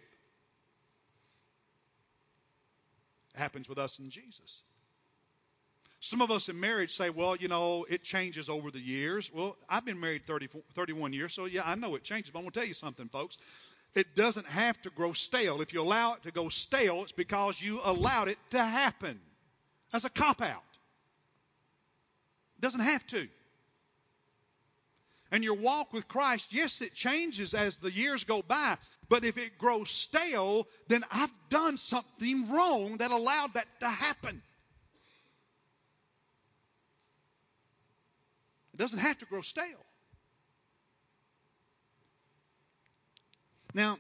It 3.35 3.39
happens 3.39 3.69
with 3.69 3.79
us 3.79 3.99
and 3.99 4.11
Jesus. 4.11 4.63
Some 6.01 6.23
of 6.23 6.31
us 6.31 6.49
in 6.49 6.59
marriage 6.61 6.97
say, 6.97 7.11
well, 7.11 7.35
you 7.35 7.49
know, 7.49 7.85
it 7.89 8.05
changes 8.05 8.49
over 8.49 8.71
the 8.71 8.81
years. 8.81 9.31
Well, 9.35 9.57
I've 9.69 9.85
been 9.85 9.99
married 9.99 10.27
30, 10.27 10.49
31 10.75 11.13
years, 11.13 11.35
so 11.35 11.47
yeah, 11.47 11.63
I 11.65 11.75
know 11.75 11.97
it 11.97 12.05
changes. 12.05 12.31
But 12.33 12.39
I'm 12.39 12.45
going 12.45 12.53
to 12.53 12.61
tell 12.61 12.69
you 12.69 12.75
something, 12.75 13.09
folks. 13.09 13.37
It 13.95 14.15
doesn't 14.15 14.47
have 14.47 14.81
to 14.83 14.91
grow 14.91 15.13
stale. 15.13 15.61
If 15.61 15.73
you 15.73 15.81
allow 15.81 16.15
it 16.15 16.23
to 16.23 16.31
go 16.31 16.51
stale, 16.51 17.03
it's 17.03 17.13
because 17.13 17.61
you 17.61 17.81
allowed 17.83 18.29
it 18.29 18.39
to 18.51 18.63
happen. 18.63 19.19
That's 19.91 20.05
a 20.05 20.11
cop 20.11 20.41
out. 20.41 20.63
It 22.59 22.63
doesn't 22.63 22.81
have 22.81 23.05
to. 23.09 23.27
And 25.31 25.45
your 25.45 25.55
walk 25.55 25.93
with 25.93 26.09
Christ, 26.09 26.53
yes, 26.53 26.81
it 26.81 26.95
changes 26.95 27.55
as 27.55 27.77
the 27.77 27.91
years 27.91 28.25
go 28.25 28.41
by, 28.41 28.79
but 29.09 29.25
if 29.25 29.37
it 29.37 29.59
grows 29.59 29.91
stale, 29.91 30.67
then 30.89 31.05
I've 31.11 31.33
done 31.51 31.77
something 31.77 32.49
wrong 32.49 32.99
that 32.99 33.11
allowed 33.11 33.55
that 33.55 33.67
to 33.81 33.89
happen. 33.89 34.43
Doesn't 38.79 38.99
have 38.99 39.19
to 39.19 39.27
grow 39.27 39.43
stale. 39.43 39.85
Now, 43.75 43.99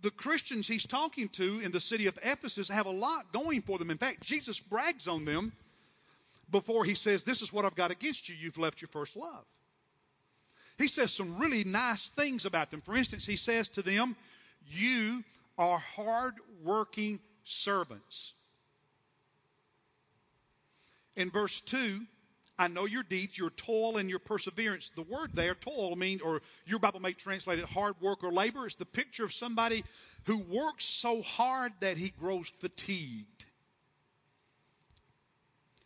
the 0.00 0.10
Christians 0.10 0.66
he's 0.66 0.86
talking 0.86 1.28
to 1.30 1.60
in 1.60 1.72
the 1.72 1.80
city 1.80 2.06
of 2.06 2.18
Ephesus 2.22 2.68
have 2.68 2.86
a 2.86 2.90
lot 2.90 3.32
going 3.32 3.62
for 3.62 3.78
them. 3.78 3.90
In 3.90 3.98
fact, 3.98 4.22
Jesus 4.22 4.60
brags 4.60 5.08
on 5.08 5.24
them 5.24 5.52
before 6.50 6.84
he 6.84 6.94
says, 6.94 7.24
This 7.24 7.42
is 7.42 7.52
what 7.52 7.64
I've 7.64 7.74
got 7.74 7.90
against 7.90 8.28
you. 8.28 8.34
You've 8.34 8.58
left 8.58 8.80
your 8.80 8.88
first 8.88 9.16
love 9.16 9.44
he 10.78 10.86
says 10.86 11.12
some 11.12 11.38
really 11.38 11.64
nice 11.64 12.08
things 12.08 12.46
about 12.46 12.70
them. 12.70 12.80
For 12.80 12.96
instance, 12.96 13.26
he 13.26 13.36
says 13.36 13.68
to 13.70 13.82
them, 13.82 14.16
You 14.70 15.24
are 15.58 15.78
hard-working 15.78 17.18
servants. 17.42 18.32
In 21.16 21.30
verse 21.30 21.60
2, 21.62 22.00
I 22.58 22.66
know 22.68 22.86
your 22.86 23.04
deeds, 23.04 23.38
your 23.38 23.50
toil 23.50 23.98
and 23.98 24.10
your 24.10 24.18
perseverance. 24.18 24.90
The 24.96 25.02
word 25.02 25.30
there, 25.34 25.54
toil, 25.54 25.94
means, 25.94 26.22
or 26.22 26.42
your 26.66 26.80
Bible 26.80 27.00
may 27.00 27.12
translate 27.12 27.60
it 27.60 27.66
hard 27.66 27.94
work 28.00 28.24
or 28.24 28.32
labor. 28.32 28.66
It's 28.66 28.74
the 28.74 28.84
picture 28.84 29.24
of 29.24 29.32
somebody 29.32 29.84
who 30.24 30.38
works 30.38 30.84
so 30.84 31.22
hard 31.22 31.72
that 31.80 31.96
he 31.96 32.10
grows 32.10 32.48
fatigued. 32.58 33.44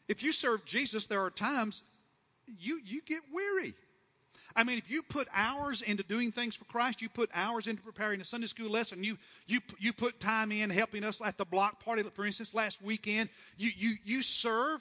If 0.09 0.23
you 0.23 0.33
serve 0.33 0.64
Jesus, 0.64 1.07
there 1.07 1.23
are 1.23 1.31
times 1.31 1.83
you, 2.59 2.81
you 2.85 3.02
get 3.02 3.21
weary. 3.33 3.75
I 4.55 4.64
mean, 4.64 4.79
if 4.79 4.91
you 4.91 5.02
put 5.02 5.29
hours 5.35 5.83
into 5.83 6.02
doing 6.02 6.33
things 6.33 6.57
for 6.57 6.64
Christ, 6.64 7.00
you 7.00 7.09
put 7.09 7.31
hours 7.33 7.67
into 7.67 7.83
preparing 7.83 8.21
a 8.21 8.25
Sunday 8.25 8.47
school 8.47 8.71
lesson, 8.71 9.02
you 9.02 9.17
you 9.47 9.61
you 9.79 9.93
put 9.93 10.21
time 10.21 10.52
in 10.52 10.69
helping 10.69 11.05
us 11.05 11.21
at 11.25 11.38
the 11.38 11.45
block 11.47 11.83
party, 11.85 12.02
for 12.02 12.26
instance, 12.26 12.52
last 12.52 12.83
weekend. 12.83 13.31
You 13.57 13.71
you 13.76 13.97
you 14.05 14.23
serve. 14.23 14.81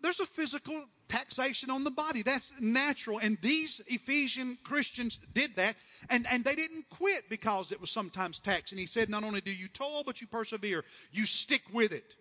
There's 0.00 0.20
a 0.20 0.26
physical 0.26 0.84
taxation 1.08 1.70
on 1.70 1.84
the 1.84 1.90
body. 1.90 2.22
That's 2.22 2.52
natural. 2.60 3.18
And 3.18 3.36
these 3.40 3.80
Ephesian 3.86 4.56
Christians 4.62 5.18
did 5.34 5.56
that, 5.56 5.76
and, 6.08 6.26
and 6.30 6.44
they 6.44 6.54
didn't 6.54 6.88
quit 6.90 7.28
because 7.28 7.72
it 7.72 7.80
was 7.80 7.90
sometimes 7.90 8.38
tax. 8.38 8.70
And 8.70 8.78
he 8.78 8.86
said, 8.86 9.10
not 9.10 9.24
only 9.24 9.40
do 9.40 9.50
you 9.50 9.68
toil, 9.68 10.02
but 10.04 10.20
you 10.20 10.26
persevere. 10.26 10.84
You 11.12 11.26
stick 11.26 11.62
with 11.72 11.92
it. 11.92 12.14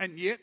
And 0.00 0.18
yet, 0.18 0.40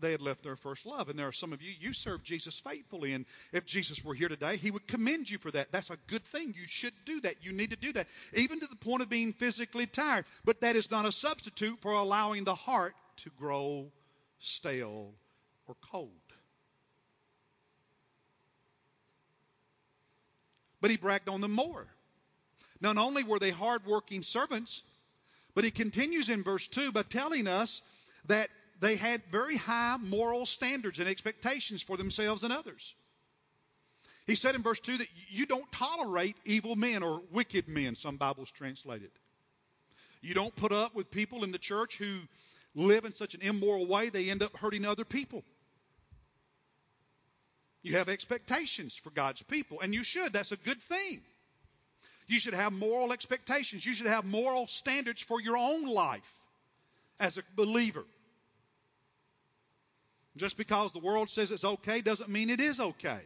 they 0.00 0.12
had 0.12 0.20
left 0.20 0.42
their 0.42 0.56
first 0.56 0.86
love. 0.86 1.08
And 1.08 1.18
there 1.18 1.28
are 1.28 1.32
some 1.32 1.52
of 1.52 1.62
you, 1.62 1.72
you 1.78 1.92
serve 1.92 2.22
Jesus 2.22 2.58
faithfully. 2.58 3.12
And 3.12 3.26
if 3.52 3.66
Jesus 3.66 4.04
were 4.04 4.14
here 4.14 4.28
today, 4.28 4.56
he 4.56 4.70
would 4.70 4.86
commend 4.86 5.30
you 5.30 5.38
for 5.38 5.50
that. 5.50 5.72
That's 5.72 5.90
a 5.90 5.98
good 6.06 6.24
thing. 6.26 6.54
You 6.56 6.66
should 6.66 6.94
do 7.04 7.20
that. 7.22 7.36
You 7.42 7.52
need 7.52 7.70
to 7.70 7.76
do 7.76 7.92
that, 7.92 8.06
even 8.34 8.60
to 8.60 8.66
the 8.66 8.76
point 8.76 9.02
of 9.02 9.08
being 9.08 9.32
physically 9.32 9.86
tired. 9.86 10.24
But 10.44 10.60
that 10.60 10.76
is 10.76 10.90
not 10.90 11.06
a 11.06 11.12
substitute 11.12 11.78
for 11.80 11.92
allowing 11.92 12.44
the 12.44 12.54
heart 12.54 12.94
to 13.18 13.30
grow 13.38 13.90
stale 14.40 15.12
or 15.66 15.76
cold. 15.90 16.10
But 20.80 20.90
he 20.90 20.96
bragged 20.96 21.28
on 21.28 21.40
them 21.40 21.52
more. 21.52 21.86
Not 22.80 22.96
only 22.96 23.24
were 23.24 23.38
they 23.40 23.50
hardworking 23.50 24.22
servants, 24.22 24.82
but 25.54 25.64
he 25.64 25.70
continues 25.70 26.30
in 26.30 26.44
verse 26.44 26.68
2 26.68 26.92
by 26.92 27.02
telling 27.02 27.48
us 27.48 27.82
that 28.26 28.48
they 28.80 28.96
had 28.96 29.22
very 29.30 29.56
high 29.56 29.96
moral 30.00 30.46
standards 30.46 30.98
and 30.98 31.08
expectations 31.08 31.82
for 31.82 31.96
themselves 31.96 32.44
and 32.44 32.52
others. 32.52 32.94
He 34.26 34.34
said 34.34 34.54
in 34.54 34.62
verse 34.62 34.80
2 34.80 34.98
that 34.98 35.08
you 35.30 35.46
don't 35.46 35.70
tolerate 35.72 36.36
evil 36.44 36.76
men 36.76 37.02
or 37.02 37.22
wicked 37.32 37.66
men, 37.66 37.96
some 37.96 38.16
Bibles 38.16 38.50
translate 38.50 39.02
it. 39.02 39.12
You 40.20 40.34
don't 40.34 40.54
put 40.54 40.72
up 40.72 40.94
with 40.94 41.10
people 41.10 41.44
in 41.44 41.50
the 41.50 41.58
church 41.58 41.96
who 41.96 42.18
live 42.74 43.04
in 43.04 43.14
such 43.14 43.34
an 43.34 43.40
immoral 43.40 43.86
way 43.86 44.10
they 44.10 44.30
end 44.30 44.42
up 44.42 44.56
hurting 44.56 44.84
other 44.84 45.04
people. 45.04 45.44
You 47.82 47.96
have 47.96 48.08
expectations 48.08 48.96
for 48.96 49.10
God's 49.10 49.42
people, 49.42 49.80
and 49.80 49.94
you 49.94 50.04
should. 50.04 50.32
That's 50.32 50.52
a 50.52 50.56
good 50.56 50.80
thing. 50.82 51.22
You 52.26 52.38
should 52.38 52.54
have 52.54 52.72
moral 52.72 53.12
expectations. 53.12 53.86
You 53.86 53.94
should 53.94 54.08
have 54.08 54.24
moral 54.24 54.66
standards 54.66 55.22
for 55.22 55.40
your 55.40 55.56
own 55.56 55.86
life 55.86 56.34
as 57.18 57.38
a 57.38 57.42
believer. 57.56 58.04
Just 60.38 60.56
because 60.56 60.92
the 60.92 60.98
world 60.98 61.28
says 61.30 61.50
it's 61.50 61.64
okay 61.64 62.00
doesn't 62.00 62.28
mean 62.28 62.50
it 62.50 62.60
is 62.60 62.80
okay. 62.80 63.20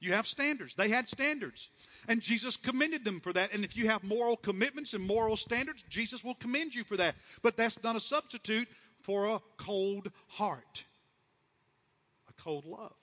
You 0.00 0.12
have 0.12 0.26
standards. 0.26 0.74
They 0.76 0.88
had 0.88 1.08
standards. 1.08 1.68
And 2.06 2.20
Jesus 2.20 2.56
commended 2.56 3.04
them 3.04 3.20
for 3.20 3.32
that. 3.32 3.52
And 3.52 3.64
if 3.64 3.76
you 3.76 3.88
have 3.88 4.04
moral 4.04 4.36
commitments 4.36 4.94
and 4.94 5.04
moral 5.04 5.36
standards, 5.36 5.82
Jesus 5.88 6.22
will 6.22 6.36
commend 6.36 6.74
you 6.74 6.84
for 6.84 6.96
that. 6.96 7.16
But 7.42 7.56
that's 7.56 7.82
not 7.82 7.96
a 7.96 8.00
substitute 8.00 8.68
for 9.00 9.26
a 9.26 9.40
cold 9.56 10.10
heart, 10.28 10.84
a 12.28 12.42
cold 12.42 12.64
love, 12.64 12.94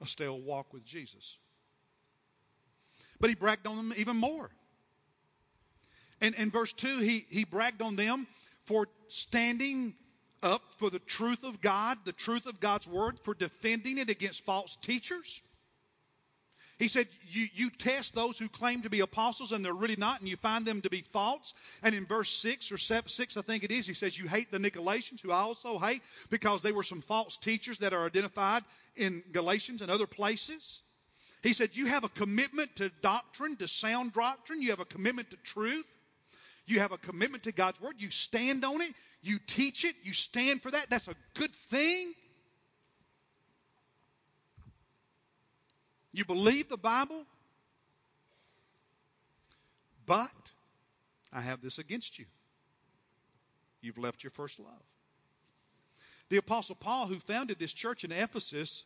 a 0.00 0.06
stale 0.06 0.40
walk 0.40 0.72
with 0.72 0.84
Jesus. 0.84 1.38
But 3.20 3.30
he 3.30 3.36
bragged 3.36 3.66
on 3.66 3.76
them 3.76 3.94
even 3.96 4.16
more. 4.16 4.50
And 6.20 6.34
in 6.34 6.50
verse 6.50 6.72
2, 6.72 6.98
he, 6.98 7.24
he 7.28 7.44
bragged 7.44 7.82
on 7.82 7.94
them 7.96 8.26
for 8.64 8.88
standing 9.08 9.94
up 10.42 10.62
for 10.78 10.90
the 10.90 10.98
truth 10.98 11.44
of 11.44 11.60
God, 11.60 11.98
the 12.04 12.12
truth 12.12 12.46
of 12.46 12.60
God's 12.60 12.86
word, 12.86 13.18
for 13.24 13.34
defending 13.34 13.98
it 13.98 14.10
against 14.10 14.44
false 14.44 14.76
teachers. 14.82 15.42
He 16.80 16.88
said, 16.88 17.08
you, 17.28 17.46
you 17.52 17.68
test 17.68 18.14
those 18.14 18.38
who 18.38 18.48
claim 18.48 18.82
to 18.82 18.90
be 18.90 19.00
apostles 19.00 19.52
and 19.52 19.62
they're 19.62 19.74
really 19.74 19.96
not, 19.96 20.20
and 20.20 20.28
you 20.28 20.38
find 20.38 20.64
them 20.64 20.80
to 20.80 20.88
be 20.88 21.04
false. 21.12 21.52
And 21.82 21.94
in 21.94 22.06
verse 22.06 22.30
6 22.30 22.72
or 22.72 22.78
7, 22.78 23.06
6, 23.06 23.36
I 23.36 23.42
think 23.42 23.64
it 23.64 23.70
is, 23.70 23.86
he 23.86 23.92
says, 23.92 24.18
You 24.18 24.26
hate 24.26 24.50
the 24.50 24.56
Nicolaitans, 24.56 25.20
who 25.20 25.30
I 25.30 25.40
also 25.40 25.78
hate, 25.78 26.00
because 26.30 26.62
they 26.62 26.72
were 26.72 26.82
some 26.82 27.02
false 27.02 27.36
teachers 27.36 27.76
that 27.78 27.92
are 27.92 28.06
identified 28.06 28.64
in 28.96 29.22
Galatians 29.30 29.82
and 29.82 29.90
other 29.90 30.06
places. 30.06 30.80
He 31.42 31.52
said, 31.52 31.70
You 31.74 31.84
have 31.84 32.04
a 32.04 32.08
commitment 32.08 32.74
to 32.76 32.88
doctrine, 33.02 33.56
to 33.56 33.68
sound 33.68 34.14
doctrine. 34.14 34.62
You 34.62 34.70
have 34.70 34.80
a 34.80 34.86
commitment 34.86 35.30
to 35.32 35.36
truth. 35.36 35.84
You 36.64 36.80
have 36.80 36.92
a 36.92 36.98
commitment 36.98 37.42
to 37.42 37.52
God's 37.52 37.78
Word. 37.80 37.96
You 37.98 38.10
stand 38.10 38.64
on 38.64 38.80
it. 38.80 38.94
You 39.22 39.38
teach 39.46 39.84
it. 39.84 39.94
You 40.02 40.12
stand 40.12 40.62
for 40.62 40.70
that. 40.70 40.88
That's 40.88 41.08
a 41.08 41.14
good 41.34 41.54
thing. 41.70 42.14
You 46.12 46.24
believe 46.24 46.68
the 46.68 46.78
Bible. 46.78 47.24
But 50.06 50.30
I 51.32 51.40
have 51.40 51.60
this 51.60 51.78
against 51.78 52.18
you. 52.18 52.24
You've 53.80 53.98
left 53.98 54.24
your 54.24 54.30
first 54.30 54.58
love. 54.58 54.82
The 56.28 56.38
Apostle 56.38 56.76
Paul, 56.76 57.06
who 57.06 57.18
founded 57.18 57.58
this 57.58 57.72
church 57.72 58.04
in 58.04 58.12
Ephesus 58.12 58.84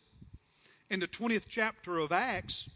in 0.90 1.00
the 1.00 1.06
20th 1.06 1.44
chapter 1.48 1.98
of 1.98 2.12
Acts, 2.12 2.68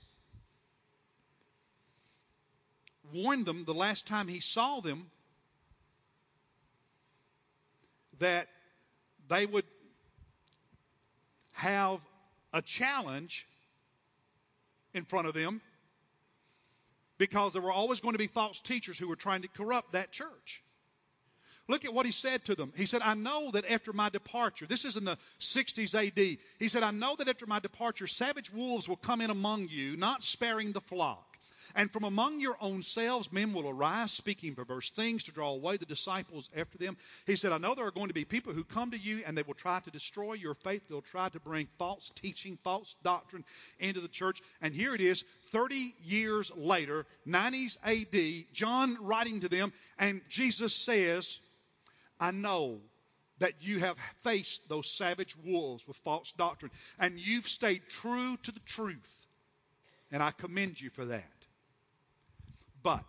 warned 3.12 3.46
them 3.46 3.64
the 3.64 3.74
last 3.74 4.06
time 4.06 4.28
he 4.28 4.40
saw 4.40 4.80
them 4.80 5.10
that 8.18 8.48
they 9.28 9.46
would 9.46 9.64
have 11.52 12.00
a 12.52 12.62
challenge 12.62 13.46
in 14.94 15.04
front 15.04 15.26
of 15.26 15.34
them 15.34 15.60
because 17.18 17.52
there 17.52 17.62
were 17.62 17.72
always 17.72 18.00
going 18.00 18.14
to 18.14 18.18
be 18.18 18.28
false 18.28 18.60
teachers 18.60 18.98
who 18.98 19.08
were 19.08 19.16
trying 19.16 19.42
to 19.42 19.48
corrupt 19.48 19.92
that 19.92 20.12
church. 20.12 20.62
Look 21.68 21.84
at 21.84 21.92
what 21.92 22.06
he 22.06 22.12
said 22.12 22.46
to 22.46 22.54
them. 22.54 22.72
He 22.76 22.86
said, 22.86 23.02
I 23.02 23.12
know 23.12 23.50
that 23.50 23.70
after 23.70 23.92
my 23.92 24.08
departure, 24.08 24.64
this 24.66 24.86
is 24.86 24.96
in 24.96 25.04
the 25.04 25.18
60s 25.40 25.94
AD, 25.94 26.38
he 26.58 26.68
said, 26.68 26.82
I 26.82 26.92
know 26.92 27.14
that 27.16 27.28
after 27.28 27.44
my 27.44 27.58
departure, 27.58 28.06
savage 28.06 28.50
wolves 28.50 28.88
will 28.88 28.96
come 28.96 29.20
in 29.20 29.28
among 29.28 29.68
you, 29.68 29.96
not 29.96 30.24
sparing 30.24 30.72
the 30.72 30.80
flock. 30.80 31.27
And 31.78 31.92
from 31.92 32.02
among 32.02 32.40
your 32.40 32.56
own 32.60 32.82
selves, 32.82 33.32
men 33.32 33.54
will 33.54 33.68
arise, 33.68 34.10
speaking 34.10 34.56
perverse 34.56 34.90
things 34.90 35.22
to 35.24 35.30
draw 35.30 35.50
away 35.50 35.76
the 35.76 35.86
disciples 35.86 36.48
after 36.56 36.76
them. 36.76 36.96
He 37.24 37.36
said, 37.36 37.52
I 37.52 37.58
know 37.58 37.76
there 37.76 37.86
are 37.86 37.92
going 37.92 38.08
to 38.08 38.14
be 38.14 38.24
people 38.24 38.52
who 38.52 38.64
come 38.64 38.90
to 38.90 38.98
you 38.98 39.22
and 39.24 39.38
they 39.38 39.44
will 39.44 39.54
try 39.54 39.78
to 39.78 39.90
destroy 39.92 40.32
your 40.32 40.54
faith. 40.54 40.82
They'll 40.88 41.02
try 41.02 41.28
to 41.28 41.38
bring 41.38 41.68
false 41.78 42.10
teaching, 42.16 42.58
false 42.64 42.96
doctrine 43.04 43.44
into 43.78 44.00
the 44.00 44.08
church. 44.08 44.42
And 44.60 44.74
here 44.74 44.92
it 44.92 45.00
is, 45.00 45.22
30 45.52 45.94
years 46.02 46.50
later, 46.56 47.06
90s 47.28 47.76
AD, 47.84 48.52
John 48.52 48.98
writing 49.00 49.42
to 49.42 49.48
them, 49.48 49.72
and 50.00 50.20
Jesus 50.28 50.74
says, 50.74 51.38
I 52.18 52.32
know 52.32 52.80
that 53.38 53.52
you 53.60 53.78
have 53.78 53.96
faced 54.24 54.68
those 54.68 54.90
savage 54.90 55.36
wolves 55.44 55.86
with 55.86 55.96
false 55.98 56.32
doctrine, 56.32 56.72
and 56.98 57.20
you've 57.20 57.46
stayed 57.46 57.82
true 57.88 58.36
to 58.42 58.50
the 58.50 58.60
truth. 58.66 59.14
And 60.10 60.24
I 60.24 60.32
commend 60.32 60.80
you 60.80 60.90
for 60.90 61.04
that. 61.04 61.37
But 62.82 63.04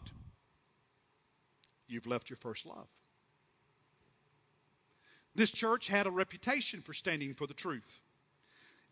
you've 1.87 2.07
left 2.07 2.29
your 2.29 2.37
first 2.37 2.65
love. 2.65 2.87
This 5.35 5.51
church 5.51 5.87
had 5.87 6.07
a 6.07 6.11
reputation 6.11 6.81
for 6.81 6.93
standing 6.93 7.33
for 7.33 7.47
the 7.47 7.53
truth. 7.53 8.01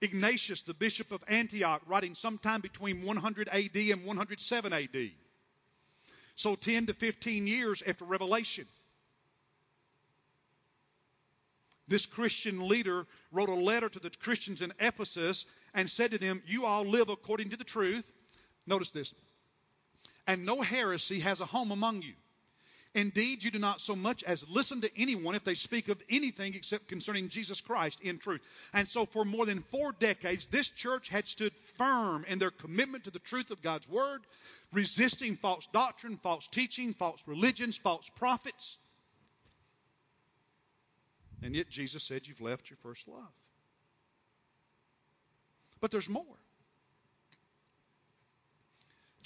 Ignatius, 0.02 0.62
the 0.62 0.74
bishop 0.74 1.12
of 1.12 1.24
Antioch, 1.28 1.82
writing 1.88 2.13
sometime 2.13 2.62
between 2.62 3.04
100 3.04 3.50
AD 3.50 3.76
and 3.76 4.06
107 4.06 4.74
AD. 4.74 5.12
So 6.36 6.56
10 6.56 6.86
to 6.88 6.94
15 6.94 7.48
years 7.48 7.82
after 7.86 8.06
Revelation. 8.06 8.68
This 11.88 12.06
Christian 12.06 12.68
leader 12.68 13.08
wrote 13.32 13.50
a 13.50 13.54
letter 13.54 13.90
to 13.90 14.00
the 14.00 14.12
Christians 14.12 14.62
in 14.62 14.74
Ephesus 14.80 15.46
and 15.74 15.90
said 15.90 16.12
to 16.12 16.18
them, 16.18 16.44
You 16.46 16.66
all 16.66 16.86
live 16.86 17.10
according 17.10 17.50
to 17.52 17.58
the 17.58 17.63
truth. 17.63 18.06
Notice 18.68 18.92
this 18.92 19.13
and 20.28 20.46
no 20.46 20.62
heresy 20.62 21.20
has 21.22 21.40
a 21.40 21.46
home 21.46 21.72
among 21.72 22.02
you. 22.02 22.13
Indeed, 22.94 23.44
you 23.44 23.52
do 23.52 23.60
not 23.60 23.80
so 23.80 23.96
much 23.96 24.24
as 24.24 24.48
listen 24.50 24.82
to 24.82 25.00
anyone 25.00 25.36
if 25.36 25.44
they 25.44 25.54
speak 25.54 25.88
of 25.88 26.02
anything 26.10 26.56
except 26.56 26.88
concerning 26.88 27.30
Jesus 27.30 27.62
Christ 27.62 28.00
in 28.02 28.18
truth. 28.18 28.42
And 28.74 28.88
so, 28.88 29.06
for 29.06 29.24
more 29.24 29.46
than 29.46 29.62
four 29.62 29.92
decades, 29.92 30.48
this 30.48 30.70
church 30.70 31.08
had 31.10 31.28
stood 31.28 31.54
firm 31.78 32.26
in 32.28 32.40
their 32.40 32.50
commitment 32.50 33.04
to 33.04 33.12
the 33.12 33.20
truth 33.20 33.52
of 33.52 33.62
God's 33.62 33.88
Word, 33.88 34.22
resisting 34.74 35.36
false 35.36 35.68
doctrine, 35.72 36.18
false 36.18 36.48
teaching, 36.48 36.94
false 36.94 37.22
religions, 37.28 37.78
false 37.78 38.10
prophets. 38.16 38.78
And 41.44 41.56
yet 41.56 41.70
Jesus 41.70 42.04
said 42.04 42.26
you've 42.26 42.42
left 42.42 42.70
your 42.70 42.78
first 42.82 43.08
love. 43.08 43.22
But 45.80 45.92
there's 45.92 46.10
more. 46.10 46.26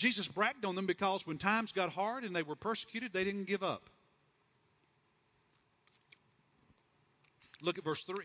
Jesus 0.02 0.28
bragged 0.28 0.66
on 0.66 0.74
them 0.74 0.88
because 0.88 1.28
when 1.28 1.38
times 1.38 1.72
got 1.72 1.92
hard 1.92 2.24
and 2.24 2.36
they 2.36 2.42
were 2.42 2.56
persecuted, 2.56 3.14
they 3.14 3.24
didn't 3.24 3.44
give 3.44 3.62
up. 3.62 3.88
Look 7.62 7.78
at 7.78 7.84
verse 7.84 8.04
3. 8.06 8.16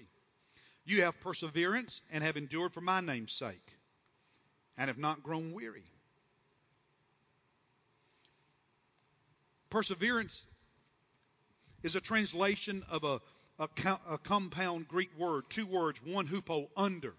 You 0.86 1.02
have 1.02 1.20
perseverance 1.20 2.00
and 2.10 2.24
have 2.24 2.38
endured 2.38 2.72
for 2.72 2.80
my 2.80 3.02
name's 3.02 3.32
sake, 3.32 3.74
and 4.78 4.88
have 4.88 4.96
not 4.96 5.22
grown 5.22 5.52
weary. 5.52 5.84
Perseverance 9.68 10.46
is 11.82 11.94
a 11.94 12.00
translation 12.00 12.86
of 12.88 13.04
a, 13.04 13.20
a, 13.58 13.68
a, 14.08 14.16
compound 14.16 14.88
Greek 14.88 15.10
word, 15.18 15.44
two 15.50 15.66
words, 15.66 16.00
one 16.02 16.26
hupo, 16.26 16.68
under, 16.74 17.12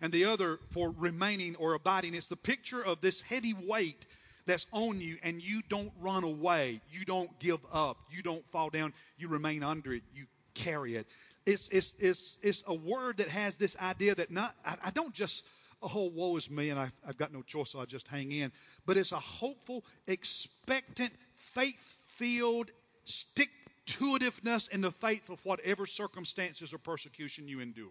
and 0.00 0.12
the 0.12 0.26
other 0.26 0.58
for 0.70 0.94
remaining 0.98 1.56
or 1.56 1.74
abiding. 1.74 2.14
It's 2.14 2.28
the 2.28 2.36
picture 2.36 2.82
of 2.82 3.00
this 3.00 3.20
heavy 3.20 3.54
weight 3.54 4.06
that's 4.46 4.66
on 4.72 5.00
you, 5.00 5.16
and 5.22 5.42
you 5.42 5.60
don't 5.68 5.92
run 6.00 6.24
away. 6.24 6.80
You 6.90 7.04
don't 7.04 7.36
give 7.40 7.60
up. 7.72 7.98
You 8.10 8.22
don't 8.22 8.48
fall 8.52 8.70
down. 8.70 8.92
You 9.18 9.28
remain 9.28 9.62
under 9.62 9.92
it. 9.92 10.02
You 10.14 10.26
carry 10.54 10.94
it. 10.96 11.06
It's, 11.44 11.68
it's, 11.68 11.94
it's, 11.98 12.38
it's 12.42 12.62
a 12.66 12.74
word 12.74 13.18
that 13.18 13.28
has 13.28 13.56
this 13.56 13.76
idea 13.78 14.14
that 14.14 14.30
not, 14.30 14.54
I, 14.64 14.76
I 14.86 14.90
don't 14.90 15.12
just, 15.12 15.44
oh, 15.82 16.10
woe 16.14 16.36
is 16.36 16.50
me, 16.50 16.70
and 16.70 16.78
I've, 16.78 16.92
I've 17.06 17.16
got 17.16 17.32
no 17.32 17.42
choice, 17.42 17.70
so 17.70 17.80
I 17.80 17.84
just 17.84 18.08
hang 18.08 18.32
in. 18.32 18.52
But 18.84 18.96
it's 18.96 19.12
a 19.12 19.20
hopeful, 19.20 19.84
expectant, 20.06 21.12
faith 21.54 21.96
filled, 22.16 22.70
stick 23.04 23.50
to 23.86 24.18
itiveness 24.18 24.68
in 24.68 24.80
the 24.80 24.90
faith 24.90 25.28
of 25.30 25.38
whatever 25.44 25.86
circumstances 25.86 26.72
or 26.72 26.78
persecution 26.78 27.46
you 27.46 27.60
endure. 27.60 27.90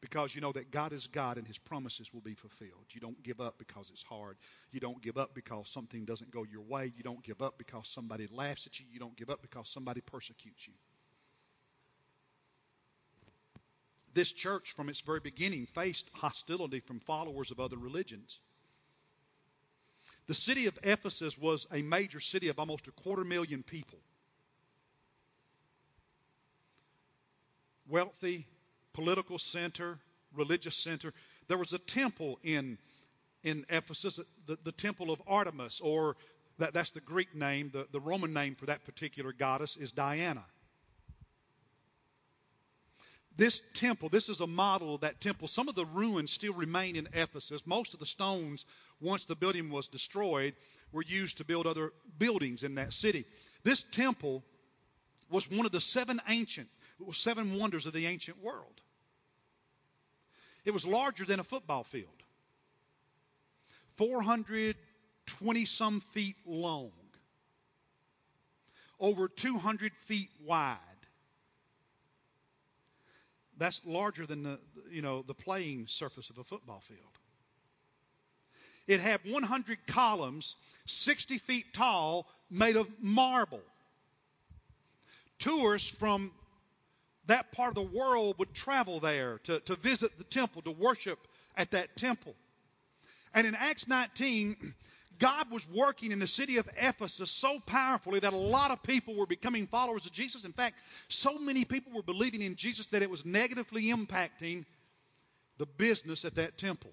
Because 0.00 0.34
you 0.34 0.40
know 0.40 0.52
that 0.52 0.70
God 0.70 0.92
is 0.92 1.06
God 1.06 1.38
and 1.38 1.46
His 1.46 1.58
promises 1.58 2.12
will 2.12 2.20
be 2.20 2.34
fulfilled. 2.34 2.86
You 2.90 3.00
don't 3.00 3.22
give 3.22 3.40
up 3.40 3.58
because 3.58 3.90
it's 3.92 4.02
hard. 4.02 4.36
You 4.70 4.78
don't 4.78 5.02
give 5.02 5.16
up 5.16 5.34
because 5.34 5.68
something 5.68 6.04
doesn't 6.04 6.30
go 6.30 6.44
your 6.44 6.62
way. 6.62 6.92
You 6.96 7.02
don't 7.02 7.22
give 7.22 7.40
up 7.40 7.56
because 7.58 7.88
somebody 7.88 8.28
laughs 8.30 8.66
at 8.66 8.78
you. 8.78 8.86
You 8.92 9.00
don't 9.00 9.16
give 9.16 9.30
up 9.30 9.42
because 9.42 9.68
somebody 9.68 10.02
persecutes 10.02 10.66
you. 10.66 10.74
This 14.12 14.32
church, 14.32 14.72
from 14.72 14.88
its 14.88 15.00
very 15.00 15.20
beginning, 15.20 15.66
faced 15.66 16.08
hostility 16.14 16.80
from 16.80 17.00
followers 17.00 17.50
of 17.50 17.60
other 17.60 17.76
religions. 17.76 18.40
The 20.26 20.34
city 20.34 20.66
of 20.66 20.78
Ephesus 20.82 21.36
was 21.38 21.66
a 21.72 21.82
major 21.82 22.20
city 22.20 22.48
of 22.48 22.58
almost 22.58 22.88
a 22.88 22.92
quarter 22.92 23.24
million 23.24 23.62
people. 23.62 23.98
Wealthy, 27.88 28.46
political 28.96 29.38
center, 29.38 29.98
religious 30.34 30.74
center. 30.74 31.12
There 31.48 31.58
was 31.58 31.74
a 31.74 31.78
temple 31.78 32.38
in, 32.42 32.78
in 33.44 33.66
Ephesus, 33.68 34.18
the, 34.46 34.58
the 34.64 34.72
temple 34.72 35.10
of 35.10 35.20
Artemis, 35.26 35.80
or 35.80 36.16
that, 36.58 36.72
that's 36.72 36.92
the 36.92 37.00
Greek 37.00 37.34
name. 37.34 37.70
The, 37.72 37.86
the 37.92 38.00
Roman 38.00 38.32
name 38.32 38.54
for 38.54 38.66
that 38.66 38.86
particular 38.86 39.34
goddess 39.34 39.76
is 39.76 39.92
Diana. 39.92 40.44
This 43.36 43.62
temple, 43.74 44.08
this 44.08 44.30
is 44.30 44.40
a 44.40 44.46
model 44.46 44.94
of 44.94 45.02
that 45.02 45.20
temple. 45.20 45.46
Some 45.46 45.68
of 45.68 45.74
the 45.74 45.84
ruins 45.84 46.32
still 46.32 46.54
remain 46.54 46.96
in 46.96 47.06
Ephesus. 47.12 47.60
Most 47.66 47.92
of 47.92 48.00
the 48.00 48.06
stones, 48.06 48.64
once 48.98 49.26
the 49.26 49.36
building 49.36 49.68
was 49.68 49.88
destroyed, 49.88 50.54
were 50.90 51.04
used 51.06 51.36
to 51.36 51.44
build 51.44 51.66
other 51.66 51.92
buildings 52.18 52.62
in 52.62 52.76
that 52.76 52.94
city. 52.94 53.26
This 53.62 53.84
temple 53.92 54.42
was 55.28 55.50
one 55.50 55.66
of 55.66 55.72
the 55.72 55.82
seven 55.82 56.18
ancient, 56.30 56.68
seven 57.12 57.58
wonders 57.58 57.84
of 57.84 57.92
the 57.92 58.06
ancient 58.06 58.42
world. 58.42 58.80
It 60.66 60.74
was 60.74 60.84
larger 60.84 61.24
than 61.24 61.40
a 61.40 61.44
football 61.44 61.84
field, 61.84 62.22
420 63.96 65.64
some 65.64 66.00
feet 66.12 66.36
long, 66.44 66.92
over 69.00 69.28
200 69.28 69.94
feet 69.94 70.28
wide 70.44 70.80
that's 73.58 73.80
larger 73.84 74.26
than 74.26 74.42
the, 74.42 74.58
you 74.90 75.02
know, 75.02 75.22
the 75.22 75.34
playing 75.34 75.86
surface 75.86 76.30
of 76.30 76.38
a 76.38 76.44
football 76.44 76.80
field. 76.80 77.00
It 78.86 79.00
had 79.00 79.20
100 79.24 79.78
columns, 79.86 80.56
60 80.86 81.38
feet 81.38 81.64
tall, 81.72 82.26
made 82.50 82.76
of 82.76 82.86
marble. 83.00 83.62
Tourists 85.38 85.90
from 85.90 86.30
that 87.26 87.52
part 87.52 87.70
of 87.70 87.74
the 87.74 87.96
world 87.96 88.36
would 88.38 88.54
travel 88.54 89.00
there 89.00 89.38
to, 89.44 89.60
to 89.60 89.76
visit 89.76 90.16
the 90.18 90.24
temple, 90.24 90.62
to 90.62 90.70
worship 90.70 91.18
at 91.56 91.72
that 91.72 91.96
temple. 91.96 92.34
And 93.34 93.46
in 93.46 93.54
Acts 93.54 93.88
19, 93.88 94.74
God 95.18 95.50
was 95.50 95.66
working 95.68 96.12
in 96.12 96.18
the 96.18 96.26
city 96.26 96.58
of 96.58 96.68
Ephesus 96.76 97.30
so 97.30 97.58
powerfully 97.60 98.20
that 98.20 98.32
a 98.32 98.36
lot 98.36 98.70
of 98.70 98.82
people 98.82 99.14
were 99.16 99.26
becoming 99.26 99.66
followers 99.66 100.06
of 100.06 100.12
Jesus. 100.12 100.44
In 100.44 100.52
fact, 100.52 100.76
so 101.08 101.38
many 101.38 101.64
people 101.64 101.92
were 101.92 102.02
believing 102.02 102.42
in 102.42 102.56
Jesus 102.56 102.86
that 102.88 103.02
it 103.02 103.10
was 103.10 103.24
negatively 103.24 103.84
impacting 103.84 104.64
the 105.58 105.66
business 105.66 106.24
at 106.24 106.34
that 106.34 106.58
temple. 106.58 106.92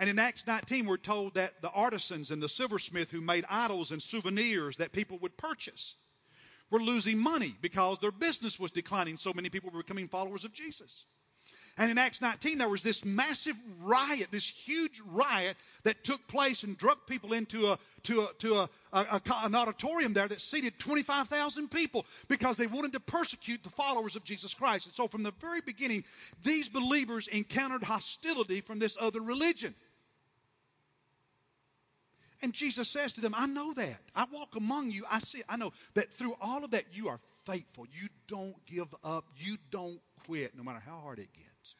And 0.00 0.08
in 0.08 0.18
Acts 0.18 0.46
19, 0.46 0.86
we're 0.86 0.96
told 0.96 1.34
that 1.34 1.60
the 1.60 1.68
artisans 1.68 2.30
and 2.30 2.42
the 2.42 2.48
silversmith 2.48 3.10
who 3.10 3.20
made 3.20 3.44
idols 3.50 3.92
and 3.92 4.02
souvenirs 4.02 4.78
that 4.78 4.92
people 4.92 5.18
would 5.18 5.36
purchase 5.36 5.94
were 6.70 6.80
losing 6.80 7.18
money 7.18 7.54
because 7.60 7.98
their 7.98 8.10
business 8.10 8.58
was 8.58 8.70
declining. 8.70 9.18
So 9.18 9.34
many 9.34 9.50
people 9.50 9.70
were 9.70 9.82
becoming 9.82 10.08
followers 10.08 10.46
of 10.46 10.54
Jesus. 10.54 11.04
And 11.76 11.90
in 11.90 11.98
Acts 11.98 12.22
19, 12.22 12.56
there 12.56 12.68
was 12.68 12.80
this 12.80 13.04
massive 13.04 13.56
riot, 13.82 14.28
this 14.30 14.48
huge 14.48 15.02
riot 15.06 15.56
that 15.84 16.02
took 16.02 16.26
place 16.28 16.62
and 16.62 16.78
drug 16.78 16.98
people 17.06 17.34
into 17.34 17.70
a, 17.70 17.78
to, 18.04 18.22
a, 18.22 18.28
to 18.38 18.54
a, 18.54 18.70
a, 18.92 19.20
an 19.42 19.54
auditorium 19.54 20.14
there 20.14 20.28
that 20.28 20.40
seated 20.40 20.78
25,000 20.78 21.70
people 21.70 22.06
because 22.28 22.56
they 22.56 22.66
wanted 22.66 22.94
to 22.94 23.00
persecute 23.00 23.62
the 23.62 23.70
followers 23.70 24.16
of 24.16 24.24
Jesus 24.24 24.54
Christ. 24.54 24.86
And 24.86 24.94
so 24.94 25.08
from 25.08 25.22
the 25.22 25.32
very 25.40 25.60
beginning, 25.60 26.04
these 26.42 26.70
believers 26.70 27.28
encountered 27.28 27.82
hostility 27.82 28.62
from 28.62 28.78
this 28.78 28.96
other 28.98 29.20
religion. 29.20 29.74
And 32.42 32.52
Jesus 32.52 32.88
says 32.88 33.14
to 33.14 33.20
them, 33.20 33.34
I 33.36 33.46
know 33.46 33.74
that. 33.74 34.00
I 34.14 34.24
walk 34.32 34.56
among 34.56 34.90
you. 34.90 35.04
I 35.10 35.18
see, 35.18 35.42
I 35.48 35.56
know 35.56 35.72
that 35.94 36.10
through 36.12 36.36
all 36.40 36.64
of 36.64 36.70
that, 36.70 36.84
you 36.92 37.08
are 37.08 37.20
faithful. 37.44 37.86
You 37.92 38.08
don't 38.28 38.54
give 38.66 38.88
up. 39.04 39.26
You 39.36 39.58
don't 39.70 40.00
quit, 40.26 40.56
no 40.56 40.62
matter 40.62 40.82
how 40.84 40.98
hard 41.00 41.18
it 41.18 41.28
gets. 41.34 41.74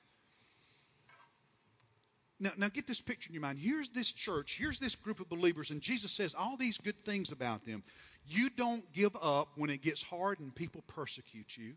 Now, 2.38 2.52
now 2.56 2.68
get 2.68 2.86
this 2.86 3.00
picture 3.00 3.28
in 3.28 3.34
your 3.34 3.42
mind. 3.42 3.58
Here's 3.58 3.90
this 3.90 4.10
church, 4.10 4.56
here's 4.58 4.78
this 4.78 4.94
group 4.94 5.20
of 5.20 5.28
believers, 5.28 5.70
and 5.70 5.82
Jesus 5.82 6.10
says 6.10 6.34
all 6.34 6.56
these 6.56 6.78
good 6.78 7.04
things 7.04 7.32
about 7.32 7.66
them. 7.66 7.82
You 8.26 8.48
don't 8.48 8.90
give 8.94 9.14
up 9.20 9.48
when 9.56 9.68
it 9.68 9.82
gets 9.82 10.02
hard 10.02 10.40
and 10.40 10.54
people 10.54 10.82
persecute 10.88 11.56
you. 11.56 11.74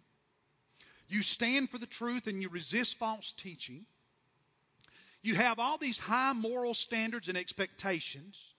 You 1.10 1.22
stand 1.22 1.69
for 1.69 1.78
the 1.78 1.86
truth 1.86 2.28
and 2.28 2.41
you 2.41 2.50
resist 2.50 2.98
false 2.98 3.34
teaching. 3.38 3.86
You 5.22 5.36
have 5.36 5.60
all 5.60 5.78
these 5.78 6.00
high 6.00 6.34
moral 6.34 6.74
standards 6.74 7.28
and 7.30 7.38
expectations. 7.38 8.53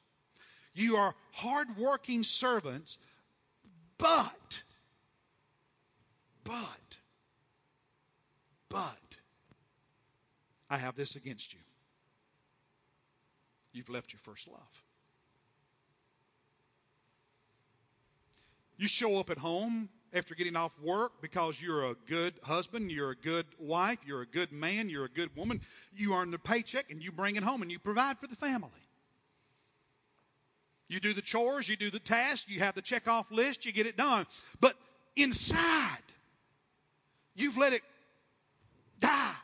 You 0.74 0.96
are 0.96 1.14
hardworking 1.32 2.24
servants, 2.24 2.98
but, 3.98 4.62
but, 6.42 6.96
but, 8.68 8.98
I 10.68 10.78
have 10.78 10.96
this 10.96 11.16
against 11.16 11.54
you 11.54 11.60
you've 13.74 13.90
left 13.90 14.12
your 14.12 14.20
first 14.20 14.48
love. 14.48 14.82
You 18.76 18.86
show 18.86 19.18
up 19.18 19.30
at 19.30 19.38
home 19.38 19.88
after 20.12 20.34
getting 20.34 20.56
off 20.56 20.72
work 20.80 21.20
because 21.20 21.60
you're 21.60 21.90
a 21.90 21.94
good 22.08 22.34
husband, 22.42 22.90
you're 22.90 23.10
a 23.10 23.16
good 23.16 23.46
wife, 23.58 23.98
you're 24.06 24.22
a 24.22 24.26
good 24.26 24.52
man, 24.52 24.88
you're 24.88 25.04
a 25.04 25.10
good 25.10 25.36
woman. 25.36 25.60
You 25.92 26.14
earn 26.14 26.30
the 26.30 26.38
paycheck 26.38 26.90
and 26.90 27.02
you 27.02 27.12
bring 27.12 27.36
it 27.36 27.42
home 27.42 27.62
and 27.62 27.70
you 27.70 27.78
provide 27.78 28.18
for 28.18 28.26
the 28.26 28.36
family. 28.36 28.70
You 30.88 31.00
do 31.00 31.14
the 31.14 31.22
chores, 31.22 31.68
you 31.68 31.76
do 31.76 31.90
the 31.90 31.98
tasks, 31.98 32.44
you 32.48 32.60
have 32.60 32.74
the 32.74 32.82
check 32.82 33.08
off 33.08 33.30
list, 33.30 33.64
you 33.64 33.72
get 33.72 33.86
it 33.86 33.96
done. 33.96 34.26
But 34.60 34.74
inside, 35.16 35.98
you've 37.34 37.56
let 37.56 37.72
it 37.72 37.82
die. 39.00 39.34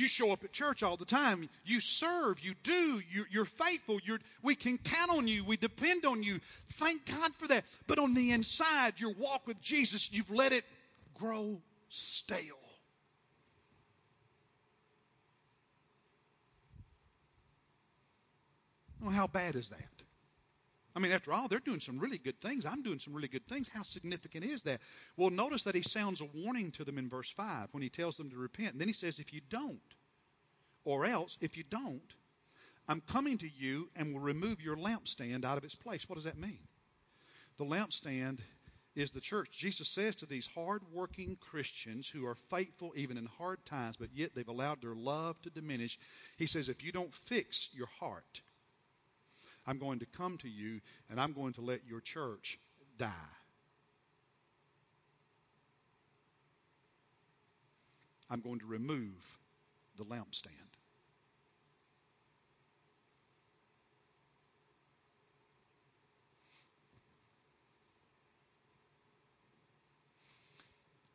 You 0.00 0.06
show 0.06 0.32
up 0.32 0.42
at 0.44 0.52
church 0.52 0.82
all 0.82 0.96
the 0.96 1.04
time. 1.04 1.46
You 1.66 1.78
serve. 1.78 2.40
You 2.40 2.54
do. 2.62 3.02
You're, 3.10 3.26
you're 3.30 3.44
faithful. 3.44 3.98
You're, 4.02 4.20
we 4.42 4.54
can 4.54 4.78
count 4.78 5.10
on 5.10 5.28
you. 5.28 5.44
We 5.44 5.58
depend 5.58 6.06
on 6.06 6.22
you. 6.22 6.40
Thank 6.76 7.04
God 7.04 7.34
for 7.36 7.48
that. 7.48 7.66
But 7.86 7.98
on 7.98 8.14
the 8.14 8.32
inside, 8.32 8.94
your 8.96 9.12
walk 9.12 9.46
with 9.46 9.60
Jesus, 9.60 10.08
you've 10.10 10.30
let 10.30 10.52
it 10.52 10.64
grow 11.18 11.60
stale. 11.90 12.59
Well, 19.00 19.10
how 19.10 19.26
bad 19.26 19.56
is 19.56 19.68
that? 19.70 19.78
I 20.94 20.98
mean, 20.98 21.12
after 21.12 21.32
all, 21.32 21.46
they're 21.48 21.60
doing 21.60 21.80
some 21.80 21.98
really 22.00 22.18
good 22.18 22.40
things. 22.40 22.66
I'm 22.66 22.82
doing 22.82 22.98
some 22.98 23.14
really 23.14 23.28
good 23.28 23.46
things. 23.48 23.68
How 23.72 23.84
significant 23.84 24.44
is 24.44 24.62
that? 24.64 24.80
Well, 25.16 25.30
notice 25.30 25.62
that 25.62 25.76
he 25.76 25.82
sounds 25.82 26.20
a 26.20 26.28
warning 26.34 26.72
to 26.72 26.84
them 26.84 26.98
in 26.98 27.08
verse 27.08 27.30
5 27.30 27.68
when 27.70 27.82
he 27.82 27.88
tells 27.88 28.16
them 28.16 28.30
to 28.30 28.36
repent. 28.36 28.72
And 28.72 28.80
then 28.80 28.88
he 28.88 28.94
says, 28.94 29.18
if 29.18 29.32
you 29.32 29.40
don't, 29.48 29.78
or 30.84 31.06
else, 31.06 31.38
if 31.40 31.56
you 31.56 31.62
don't, 31.62 32.02
I'm 32.88 33.00
coming 33.00 33.38
to 33.38 33.48
you 33.48 33.88
and 33.94 34.12
will 34.12 34.20
remove 34.20 34.60
your 34.60 34.76
lampstand 34.76 35.44
out 35.44 35.58
of 35.58 35.64
its 35.64 35.76
place. 35.76 36.08
What 36.08 36.16
does 36.16 36.24
that 36.24 36.38
mean? 36.38 36.58
The 37.56 37.64
lampstand 37.64 38.40
is 38.96 39.12
the 39.12 39.20
church. 39.20 39.50
Jesus 39.52 39.88
says 39.88 40.16
to 40.16 40.26
these 40.26 40.48
hard-working 40.54 41.36
Christians 41.40 42.08
who 42.08 42.26
are 42.26 42.36
faithful 42.50 42.92
even 42.96 43.16
in 43.16 43.26
hard 43.38 43.64
times, 43.64 43.96
but 43.96 44.08
yet 44.12 44.30
they've 44.34 44.48
allowed 44.48 44.82
their 44.82 44.96
love 44.96 45.40
to 45.42 45.50
diminish. 45.50 45.98
He 46.36 46.46
says, 46.46 46.68
if 46.68 46.82
you 46.82 46.90
don't 46.90 47.14
fix 47.14 47.68
your 47.72 47.88
heart, 48.00 48.40
I'm 49.66 49.78
going 49.78 50.00
to 50.00 50.06
come 50.06 50.38
to 50.38 50.48
you 50.48 50.80
and 51.08 51.20
I'm 51.20 51.32
going 51.32 51.52
to 51.54 51.60
let 51.60 51.80
your 51.88 52.00
church 52.00 52.58
die. 52.98 53.08
I'm 58.30 58.40
going 58.40 58.60
to 58.60 58.66
remove 58.66 59.38
the 59.96 60.04
lampstand. 60.04 60.70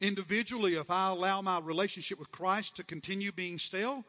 Individually, 0.01 0.75
if 0.75 0.91
I 0.91 1.09
allow 1.09 1.41
my 1.41 1.59
relationship 1.59 2.19
with 2.19 2.29
Christ 2.31 2.75
to 2.75 2.83
continue 2.83 3.31
being 3.31 3.57
stale, 3.57 4.03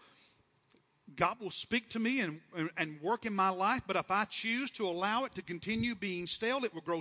God 1.14 1.38
will 1.40 1.52
speak 1.52 1.90
to 1.90 2.00
me 2.00 2.20
and, 2.20 2.40
and, 2.76 3.00
work 3.00 3.26
in 3.26 3.32
my 3.34 3.50
life, 3.50 3.82
but 3.86 3.96
if 3.96 4.10
I 4.10 4.24
choose 4.24 4.72
to 4.72 4.88
allow 4.88 5.24
it 5.24 5.34
to 5.36 5.42
continue 5.42 5.94
being 5.94 6.26
stale, 6.26 6.64
it 6.64 6.74
will 6.74 6.80
grow 6.80 7.00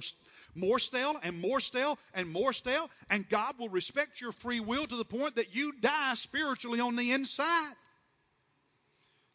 more 0.53 0.77
stale 0.77 1.15
and 1.23 1.41
more 1.41 1.59
stale 1.59 1.97
and 2.13 2.29
more 2.29 2.53
stale, 2.53 2.89
and 3.09 3.27
God 3.27 3.55
will 3.57 3.69
respect 3.69 4.21
your 4.21 4.31
free 4.31 4.59
will 4.59 4.85
to 4.85 4.95
the 4.95 5.05
point 5.05 5.35
that 5.35 5.55
you 5.55 5.73
die 5.81 6.13
spiritually 6.13 6.79
on 6.79 6.95
the 6.95 7.13
inside. 7.13 7.73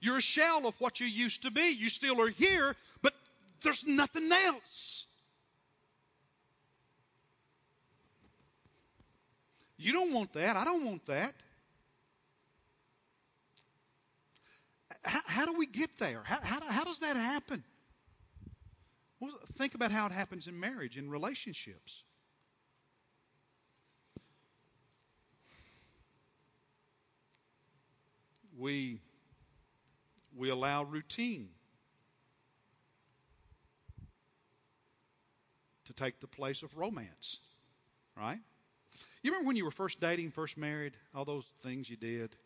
You're 0.00 0.18
a 0.18 0.22
shell 0.22 0.66
of 0.66 0.74
what 0.80 1.00
you 1.00 1.06
used 1.06 1.42
to 1.42 1.50
be. 1.50 1.70
You 1.70 1.88
still 1.88 2.20
are 2.20 2.30
here, 2.30 2.76
but 3.02 3.12
there's 3.62 3.84
nothing 3.86 4.30
else. 4.30 5.06
You 9.76 9.92
don't 9.92 10.12
want 10.12 10.32
that. 10.34 10.56
I 10.56 10.64
don't 10.64 10.84
want 10.84 11.06
that. 11.06 11.34
How, 15.02 15.20
how 15.26 15.46
do 15.46 15.56
we 15.56 15.66
get 15.66 15.98
there? 15.98 16.22
How, 16.24 16.38
how, 16.42 16.60
how 16.60 16.84
does 16.84 16.98
that 17.00 17.16
happen? 17.16 17.64
Well, 19.18 19.32
think 19.56 19.74
about 19.74 19.90
how 19.92 20.06
it 20.06 20.12
happens 20.12 20.46
in 20.46 20.58
marriage, 20.58 20.96
in 20.96 21.10
relationships. 21.10 22.02
We, 28.58 29.00
we 30.36 30.50
allow 30.50 30.84
routine 30.84 31.48
to 35.86 35.92
take 35.94 36.20
the 36.20 36.26
place 36.26 36.62
of 36.62 36.76
romance, 36.76 37.38
right? 38.16 38.38
You 39.22 39.32
remember 39.32 39.48
when 39.48 39.56
you 39.56 39.64
were 39.64 39.70
first 39.70 40.00
dating, 40.00 40.30
first 40.30 40.56
married, 40.56 40.92
all 41.14 41.24
those 41.24 41.46
things 41.62 41.88
you 41.88 41.96
did? 41.96 42.36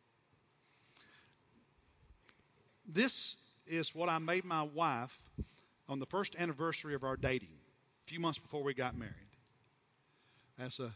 This 2.87 3.37
is 3.67 3.95
what 3.95 4.09
I 4.09 4.19
made 4.19 4.45
my 4.45 4.63
wife 4.63 5.17
on 5.89 5.99
the 5.99 6.07
first 6.07 6.37
anniversary 6.39 6.95
of 6.95 7.03
our 7.05 7.17
dating, 7.17 7.57
a 8.07 8.11
few 8.11 8.21
months 8.21 8.39
before 8.39 8.63
we 8.63 8.75
got 8.75 8.97
married. 8.97 9.15
That's 10.59 10.79
a, 10.79 10.93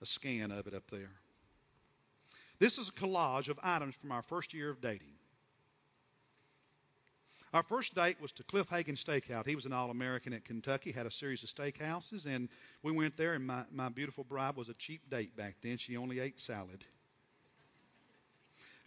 a 0.00 0.06
scan 0.06 0.50
of 0.50 0.66
it 0.66 0.74
up 0.74 0.90
there. 0.90 1.10
This 2.58 2.78
is 2.78 2.88
a 2.88 2.92
collage 2.92 3.48
of 3.48 3.58
items 3.62 3.94
from 3.96 4.12
our 4.12 4.22
first 4.22 4.54
year 4.54 4.70
of 4.70 4.80
dating. 4.80 5.14
Our 7.52 7.62
first 7.62 7.94
date 7.94 8.20
was 8.20 8.32
to 8.32 8.42
Cliff 8.44 8.68
Hagan 8.68 8.96
Steakhouse. 8.96 9.46
He 9.46 9.54
was 9.54 9.64
an 9.64 9.72
All 9.72 9.90
American 9.90 10.32
at 10.32 10.44
Kentucky, 10.44 10.90
had 10.90 11.06
a 11.06 11.10
series 11.10 11.44
of 11.44 11.50
steakhouses, 11.50 12.26
and 12.26 12.48
we 12.82 12.90
went 12.90 13.16
there, 13.16 13.34
and 13.34 13.46
my, 13.46 13.62
my 13.70 13.88
beautiful 13.88 14.24
bride 14.24 14.56
was 14.56 14.68
a 14.68 14.74
cheap 14.74 15.08
date 15.08 15.36
back 15.36 15.56
then. 15.62 15.78
She 15.78 15.96
only 15.96 16.18
ate 16.18 16.40
salad. 16.40 16.84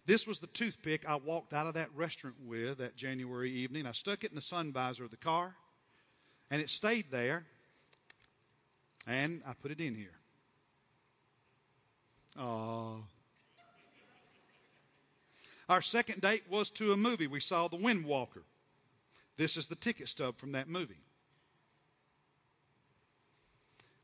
This 0.07 0.25
was 0.25 0.39
the 0.39 0.47
toothpick 0.47 1.03
I 1.05 1.17
walked 1.17 1.53
out 1.53 1.67
of 1.67 1.73
that 1.73 1.89
restaurant 1.93 2.37
with 2.45 2.77
that 2.77 2.95
January 2.95 3.51
evening. 3.51 3.85
I 3.85 3.91
stuck 3.91 4.23
it 4.23 4.31
in 4.31 4.35
the 4.35 4.41
sun 4.41 4.71
visor 4.71 5.03
of 5.03 5.11
the 5.11 5.17
car, 5.17 5.53
and 6.49 6.61
it 6.61 6.69
stayed 6.69 7.11
there, 7.11 7.45
and 9.05 9.41
I 9.45 9.51
put 9.61 9.71
it 9.71 9.81
in 9.81 9.95
here. 9.95 10.13
Oh. 12.39 13.03
Our 15.67 15.81
second 15.81 16.21
date 16.21 16.43
was 16.49 16.69
to 16.71 16.93
a 16.93 16.97
movie. 16.97 17.27
We 17.27 17.41
saw 17.41 17.67
The 17.67 17.75
Windwalker. 17.75 18.43
This 19.35 19.57
is 19.57 19.67
the 19.67 19.75
ticket 19.75 20.07
stub 20.07 20.37
from 20.37 20.53
that 20.53 20.69
movie. 20.69 20.95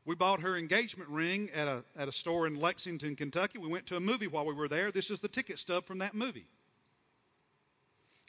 We 0.06 0.14
bought 0.14 0.40
her 0.40 0.56
engagement 0.56 1.08
ring 1.08 1.50
at 1.54 1.66
a, 1.66 1.82
at 1.96 2.08
a 2.08 2.12
store 2.12 2.46
in 2.46 2.60
Lexington, 2.60 3.16
Kentucky. 3.16 3.58
We 3.58 3.68
went 3.68 3.86
to 3.86 3.96
a 3.96 4.00
movie 4.00 4.26
while 4.26 4.44
we 4.44 4.52
were 4.52 4.68
there. 4.68 4.92
This 4.92 5.10
is 5.10 5.20
the 5.20 5.28
ticket 5.28 5.58
stub 5.58 5.86
from 5.86 5.98
that 5.98 6.14
movie. 6.14 6.46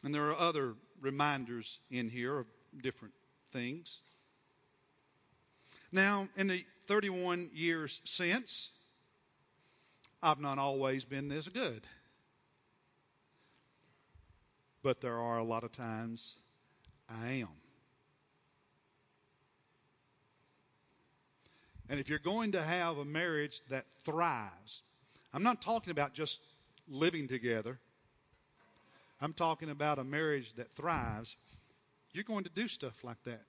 And 0.02 0.14
there 0.14 0.28
are 0.28 0.36
other 0.36 0.74
reminders 1.00 1.78
in 1.90 2.08
here 2.08 2.38
of 2.38 2.46
different 2.82 3.14
things. 3.52 4.00
Now, 5.92 6.28
in 6.36 6.46
the 6.46 6.64
31 6.86 7.50
years 7.52 8.00
since, 8.04 8.70
I've 10.22 10.40
not 10.40 10.58
always 10.58 11.04
been 11.04 11.28
this 11.28 11.46
good. 11.46 11.82
But 14.82 15.00
there 15.00 15.18
are 15.18 15.38
a 15.38 15.44
lot 15.44 15.64
of 15.64 15.72
times 15.72 16.36
I 17.08 17.32
am. 17.32 17.65
And 21.88 22.00
if 22.00 22.08
you're 22.08 22.18
going 22.18 22.52
to 22.52 22.62
have 22.62 22.98
a 22.98 23.04
marriage 23.04 23.60
that 23.70 23.84
thrives, 24.04 24.82
I'm 25.32 25.42
not 25.42 25.62
talking 25.62 25.90
about 25.90 26.14
just 26.14 26.40
living 26.88 27.28
together. 27.28 27.78
I'm 29.20 29.32
talking 29.32 29.70
about 29.70 29.98
a 29.98 30.04
marriage 30.04 30.52
that 30.56 30.70
thrives. 30.72 31.36
You're 32.12 32.24
going 32.24 32.44
to 32.44 32.50
do 32.50 32.68
stuff 32.68 33.04
like 33.04 33.22
that 33.24 33.44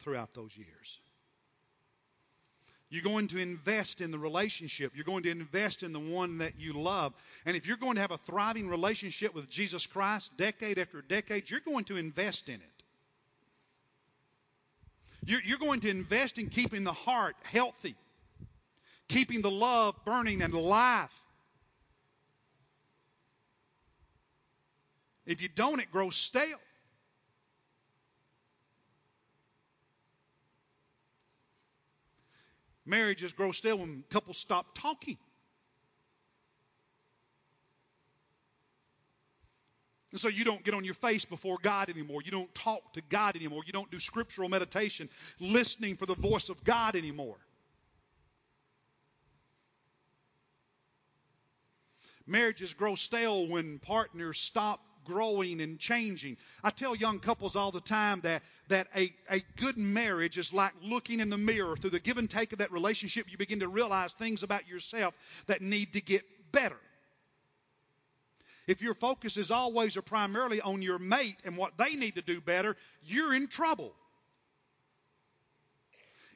throughout 0.00 0.34
those 0.34 0.56
years. 0.56 1.00
You're 2.88 3.02
going 3.02 3.28
to 3.28 3.38
invest 3.38 4.02
in 4.02 4.10
the 4.10 4.18
relationship. 4.18 4.92
You're 4.94 5.06
going 5.06 5.22
to 5.22 5.30
invest 5.30 5.82
in 5.82 5.94
the 5.94 5.98
one 5.98 6.38
that 6.38 6.60
you 6.60 6.74
love. 6.74 7.14
And 7.46 7.56
if 7.56 7.66
you're 7.66 7.78
going 7.78 7.94
to 7.94 8.02
have 8.02 8.10
a 8.10 8.18
thriving 8.18 8.68
relationship 8.68 9.34
with 9.34 9.48
Jesus 9.48 9.86
Christ 9.86 10.30
decade 10.36 10.78
after 10.78 11.00
decade, 11.00 11.50
you're 11.50 11.60
going 11.60 11.84
to 11.86 11.96
invest 11.96 12.50
in 12.50 12.56
it. 12.56 12.81
You're, 15.24 15.40
you're 15.44 15.58
going 15.58 15.80
to 15.80 15.88
invest 15.88 16.38
in 16.38 16.48
keeping 16.48 16.84
the 16.84 16.92
heart 16.92 17.36
healthy, 17.42 17.94
keeping 19.08 19.40
the 19.40 19.50
love 19.50 19.94
burning 20.04 20.42
and 20.42 20.52
alive. 20.52 21.10
If 25.24 25.40
you 25.40 25.48
don't, 25.48 25.80
it 25.80 25.92
grows 25.92 26.16
stale. 26.16 26.58
Marriages 32.84 33.32
grow 33.32 33.52
stale 33.52 33.78
when 33.78 34.02
couples 34.10 34.38
stop 34.38 34.66
talking. 34.74 35.16
And 40.12 40.20
so 40.20 40.28
you 40.28 40.44
don't 40.44 40.62
get 40.62 40.74
on 40.74 40.84
your 40.84 40.94
face 40.94 41.24
before 41.24 41.56
God 41.62 41.88
anymore. 41.88 42.20
You 42.22 42.30
don't 42.30 42.54
talk 42.54 42.92
to 42.92 43.02
God 43.08 43.34
anymore. 43.34 43.62
You 43.66 43.72
don't 43.72 43.90
do 43.90 43.98
scriptural 43.98 44.48
meditation, 44.48 45.08
listening 45.40 45.96
for 45.96 46.04
the 46.04 46.14
voice 46.14 46.50
of 46.50 46.62
God 46.64 46.96
anymore. 46.96 47.36
Marriages 52.26 52.74
grow 52.74 52.94
stale 52.94 53.48
when 53.48 53.78
partners 53.78 54.38
stop 54.38 54.80
growing 55.04 55.60
and 55.60 55.78
changing. 55.78 56.36
I 56.62 56.70
tell 56.70 56.94
young 56.94 57.18
couples 57.18 57.56
all 57.56 57.72
the 57.72 57.80
time 57.80 58.20
that, 58.20 58.42
that 58.68 58.86
a, 58.94 59.12
a 59.30 59.42
good 59.56 59.76
marriage 59.76 60.38
is 60.38 60.52
like 60.52 60.72
looking 60.82 61.20
in 61.20 61.30
the 61.30 61.38
mirror. 61.38 61.76
Through 61.76 61.90
the 61.90 61.98
give 61.98 62.18
and 62.18 62.30
take 62.30 62.52
of 62.52 62.58
that 62.58 62.70
relationship, 62.70 63.26
you 63.30 63.38
begin 63.38 63.60
to 63.60 63.68
realize 63.68 64.12
things 64.12 64.42
about 64.42 64.68
yourself 64.68 65.14
that 65.46 65.62
need 65.62 65.94
to 65.94 66.00
get 66.00 66.22
better. 66.52 66.78
If 68.66 68.82
your 68.82 68.94
focus 68.94 69.36
is 69.36 69.50
always 69.50 69.96
or 69.96 70.02
primarily 70.02 70.60
on 70.60 70.82
your 70.82 70.98
mate 70.98 71.38
and 71.44 71.56
what 71.56 71.76
they 71.76 71.96
need 71.96 72.14
to 72.14 72.22
do 72.22 72.40
better, 72.40 72.76
you're 73.04 73.34
in 73.34 73.48
trouble. 73.48 73.92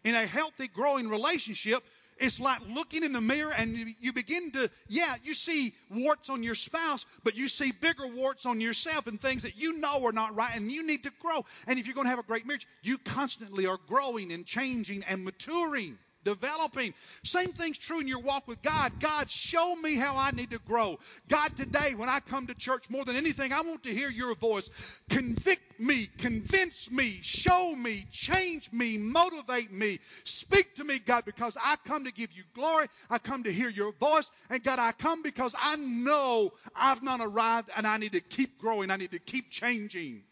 In 0.05 0.15
a 0.15 0.27
healthy, 0.27 0.69
growing 0.69 1.09
relationship, 1.09 1.83
it's 2.19 2.41
like 2.41 2.61
looking 2.69 3.05
in 3.05 3.13
the 3.13 3.21
mirror 3.21 3.53
and 3.53 3.95
you, 4.01 4.13
begin 4.13 4.51
to, 4.53 4.71
yeah, 4.89 5.17
you 5.23 5.35
see 5.35 5.75
warts 5.91 6.31
on 6.31 6.43
your 6.43 6.55
spouse, 6.55 7.05
but 7.25 7.37
you 7.37 7.49
see 7.49 7.73
bigger 7.73 8.07
warts 8.07 8.47
on 8.47 8.61
yourself 8.61 9.07
and 9.07 9.21
things 9.21 9.43
that 9.43 9.57
you 9.57 9.79
know 9.79 10.05
are 10.07 10.13
not 10.13 10.35
right 10.35 10.55
and 10.55 10.71
you 10.71 10.87
need 10.87 11.03
to 11.03 11.13
grow. 11.21 11.45
And 11.67 11.79
if 11.79 11.87
you're 11.87 11.95
going 11.95 12.07
to 12.07 12.11
have 12.11 12.19
a 12.19 12.23
great 12.23 12.47
marriage, 12.47 12.67
you 12.83 12.99
constantly 12.99 13.67
are 13.67 13.79
growing 13.87 14.33
and 14.33 14.47
changing 14.47 15.05
and 15.05 15.25
maturing 15.25 15.99
developing. 16.27 16.93
Same 17.23 17.53
thing's 17.53 17.79
true 17.79 18.01
in 18.01 18.09
your 18.09 18.19
walk 18.19 18.47
with 18.49 18.61
God. 18.61 18.93
God, 19.01 19.31
show 19.31 19.77
me 19.77 19.95
how 19.95 20.19
I 20.19 20.33
need 20.33 20.51
to 20.51 20.59
grow. 20.59 20.99
God, 21.29 21.55
today 21.57 21.95
when 21.95 22.09
I 22.09 22.21
come 22.21 22.49
to 22.49 22.55
church, 22.55 22.91
more 22.91 23.05
than 23.05 23.17
anything, 23.17 23.53
I 23.53 23.63
want 23.63 23.85
to 23.85 23.95
hear 23.95 24.11
your 24.11 24.35
voice. 24.35 24.69
Convict 25.09 25.63
me, 25.79 26.11
convince 26.19 26.91
me, 26.91 27.21
show 27.23 27.75
me, 27.75 28.07
change 28.11 28.73
me, 28.73 28.99
motivate 28.99 29.73
me. 29.73 30.01
Speak 30.25 30.75
to 30.75 30.85
me, 30.85 30.99
God, 30.99 31.25
because 31.25 31.57
I 31.63 31.77
come 31.87 32.05
to 32.05 32.13
give 32.13 32.33
you 32.33 32.43
glory. 32.55 32.89
I 33.09 33.19
come 33.19 33.45
to 33.45 33.53
hear 33.53 33.69
your 33.69 33.93
voice. 33.93 34.31
And 34.51 34.63
God, 34.63 34.81
I 34.81 34.93
come 34.93 35.23
because 35.23 35.55
I 35.59 35.77
know 35.77 36.53
I've 36.75 37.03
not 37.03 37.21
arrived 37.21 37.71
and 37.77 37.87
I 37.87 37.99
need 37.99 38.13
to 38.13 38.21
keep 38.21 38.59
growing. 38.59 38.91
I 38.91 38.97
need 38.97 39.13
to 39.13 39.21
keep 39.21 39.51
changing. 39.51 40.25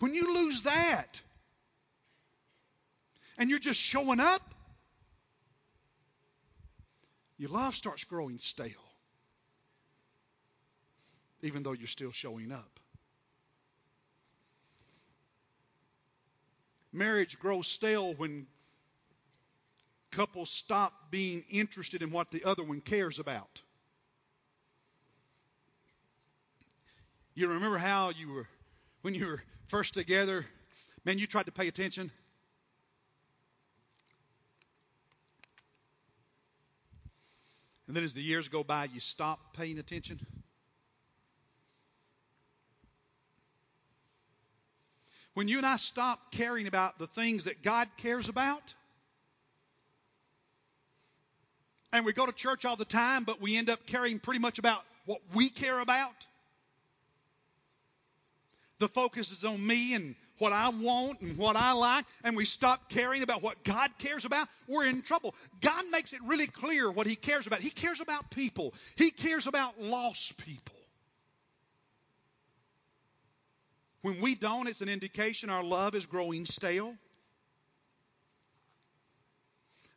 When 0.00 0.14
you 0.14 0.34
lose 0.34 0.62
that, 0.62 1.20
and 3.40 3.48
you're 3.48 3.58
just 3.58 3.80
showing 3.80 4.20
up, 4.20 4.42
your 7.38 7.48
life 7.48 7.74
starts 7.74 8.04
growing 8.04 8.38
stale, 8.38 8.68
even 11.40 11.62
though 11.62 11.72
you're 11.72 11.88
still 11.88 12.12
showing 12.12 12.52
up. 12.52 12.78
Marriage 16.92 17.38
grows 17.38 17.66
stale 17.66 18.12
when 18.12 18.46
couples 20.10 20.50
stop 20.50 20.92
being 21.10 21.42
interested 21.48 22.02
in 22.02 22.10
what 22.10 22.30
the 22.30 22.44
other 22.44 22.62
one 22.62 22.82
cares 22.82 23.18
about. 23.18 23.62
You 27.34 27.48
remember 27.48 27.78
how 27.78 28.10
you 28.10 28.32
were, 28.32 28.48
when 29.00 29.14
you 29.14 29.26
were 29.26 29.42
first 29.68 29.94
together, 29.94 30.44
man, 31.06 31.16
you 31.16 31.26
tried 31.26 31.46
to 31.46 31.52
pay 31.52 31.68
attention. 31.68 32.10
And 37.90 37.96
then 37.96 38.04
as 38.04 38.14
the 38.14 38.22
years 38.22 38.46
go 38.46 38.62
by, 38.62 38.84
you 38.84 39.00
stop 39.00 39.40
paying 39.52 39.80
attention. 39.80 40.20
When 45.34 45.48
you 45.48 45.56
and 45.56 45.66
I 45.66 45.74
stop 45.76 46.30
caring 46.30 46.68
about 46.68 47.00
the 47.00 47.08
things 47.08 47.46
that 47.46 47.64
God 47.64 47.88
cares 47.96 48.28
about, 48.28 48.62
and 51.92 52.06
we 52.06 52.12
go 52.12 52.26
to 52.26 52.32
church 52.32 52.64
all 52.64 52.76
the 52.76 52.84
time, 52.84 53.24
but 53.24 53.40
we 53.40 53.56
end 53.56 53.68
up 53.68 53.84
caring 53.86 54.20
pretty 54.20 54.38
much 54.38 54.60
about 54.60 54.84
what 55.06 55.20
we 55.34 55.48
care 55.48 55.80
about. 55.80 56.14
The 58.78 58.86
focus 58.86 59.32
is 59.32 59.42
on 59.42 59.66
me 59.66 59.94
and 59.94 60.14
what 60.40 60.52
I 60.52 60.70
want 60.70 61.20
and 61.20 61.36
what 61.36 61.54
I 61.54 61.72
like, 61.72 62.06
and 62.24 62.36
we 62.36 62.44
stop 62.44 62.88
caring 62.88 63.22
about 63.22 63.42
what 63.42 63.62
God 63.62 63.90
cares 63.98 64.24
about, 64.24 64.48
we're 64.66 64.86
in 64.86 65.02
trouble. 65.02 65.34
God 65.60 65.84
makes 65.90 66.12
it 66.12 66.20
really 66.24 66.46
clear 66.46 66.90
what 66.90 67.06
He 67.06 67.14
cares 67.14 67.46
about. 67.46 67.60
He 67.60 67.70
cares 67.70 68.00
about 68.00 68.30
people, 68.30 68.74
He 68.96 69.10
cares 69.10 69.46
about 69.46 69.80
lost 69.80 70.36
people. 70.38 70.74
When 74.02 74.22
we 74.22 74.34
don't, 74.34 74.66
it's 74.66 74.80
an 74.80 74.88
indication 74.88 75.50
our 75.50 75.62
love 75.62 75.94
is 75.94 76.06
growing 76.06 76.46
stale. 76.46 76.94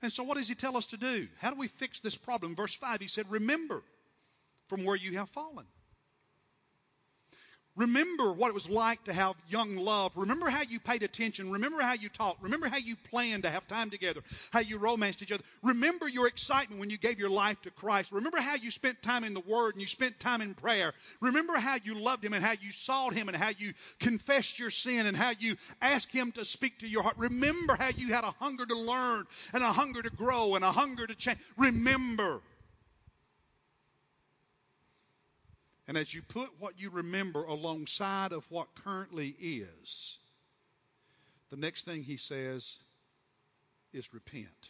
And 0.02 0.12
so, 0.12 0.24
what 0.24 0.36
does 0.36 0.50
he 0.50 0.56
tell 0.56 0.76
us 0.76 0.88
to 0.88 0.98
do? 0.98 1.30
How 1.40 1.52
do 1.52 1.56
we 1.58 1.70
fix 1.70 2.02
this 2.02 2.18
problem? 2.18 2.58
Verse 2.58 2.76
5, 2.76 3.00
he 3.00 3.08
said, 3.08 3.32
Remember 3.32 3.82
from 4.68 4.84
where 4.84 4.98
you 4.98 5.18
have 5.18 5.30
fallen. 5.30 5.66
Remember 7.76 8.32
what 8.32 8.50
it 8.50 8.54
was 8.54 8.70
like 8.70 9.04
to 9.06 9.14
have 9.14 9.36
young 9.50 9.76
love. 9.76 10.12
Remember 10.16 10.48
how 10.48 10.62
you 10.62 10.80
paid 10.80 11.02
attention. 11.02 11.52
Remember 11.52 11.82
how 11.82 11.94
you 11.94 12.08
talked. 12.08 12.44
Remember 12.44 12.68
how 12.68 12.78
you 12.78 12.96
planned 13.10 13.44
to 13.44 13.50
have 13.50 13.68
time 13.68 13.90
together. 13.90 14.22
How 14.52 14.60
you 14.60 14.78
romanced 14.78 15.24
each 15.24 15.32
other. 15.32 15.44
Remember 15.64 16.08
your 16.08 16.28
excitement 16.28 16.80
when 16.80 16.92
you 16.92 17.00
gave 17.00 17.18
your 17.18 17.32
life 17.32 17.60
to 17.64 17.72
Christ. 17.72 18.12
Remember 18.12 18.40
how 18.40 18.56
you 18.56 18.70
spent 18.70 19.02
time 19.02 19.24
in 19.24 19.34
the 19.34 19.40
Word 19.40 19.74
and 19.74 19.82
you 19.82 19.88
spent 19.88 20.20
time 20.20 20.42
in 20.42 20.54
prayer. 20.54 20.94
Remember 21.20 21.54
how 21.54 21.78
you 21.84 21.96
loved 21.96 22.24
Him 22.24 22.34
and 22.34 22.46
how 22.46 22.52
you 22.52 22.72
sought 22.72 23.14
Him 23.14 23.28
and 23.28 23.36
how 23.36 23.50
you 23.58 23.74
confessed 24.00 24.60
your 24.60 24.70
sin 24.70 25.08
and 25.08 25.18
how 25.18 25.32
you 25.40 25.56
asked 25.82 26.12
Him 26.12 26.32
to 26.34 26.46
speak 26.46 26.80
to 26.80 26.88
your 26.88 27.02
heart. 27.02 27.18
Remember 27.18 27.76
how 27.76 27.90
you 27.90 28.14
had 28.14 28.24
a 28.24 28.36
hunger 28.40 28.68
to 28.68 28.78
learn 28.78 29.26
and 29.52 29.64
a 29.64 29.72
hunger 29.72 30.04
to 30.04 30.12
grow 30.12 30.54
and 30.54 30.64
a 30.64 30.72
hunger 30.72 31.08
to 31.08 31.16
change. 31.16 31.40
Remember. 31.58 32.40
And 35.88 35.98
as 35.98 36.14
you 36.14 36.22
put 36.22 36.50
what 36.60 36.80
you 36.80 36.90
remember 36.90 37.44
alongside 37.44 38.32
of 38.32 38.46
what 38.50 38.74
currently 38.84 39.36
is, 39.40 40.18
the 41.50 41.58
next 41.58 41.84
thing 41.84 42.04
he 42.04 42.18
says 42.18 42.78
is 43.92 44.14
repent. 44.14 44.70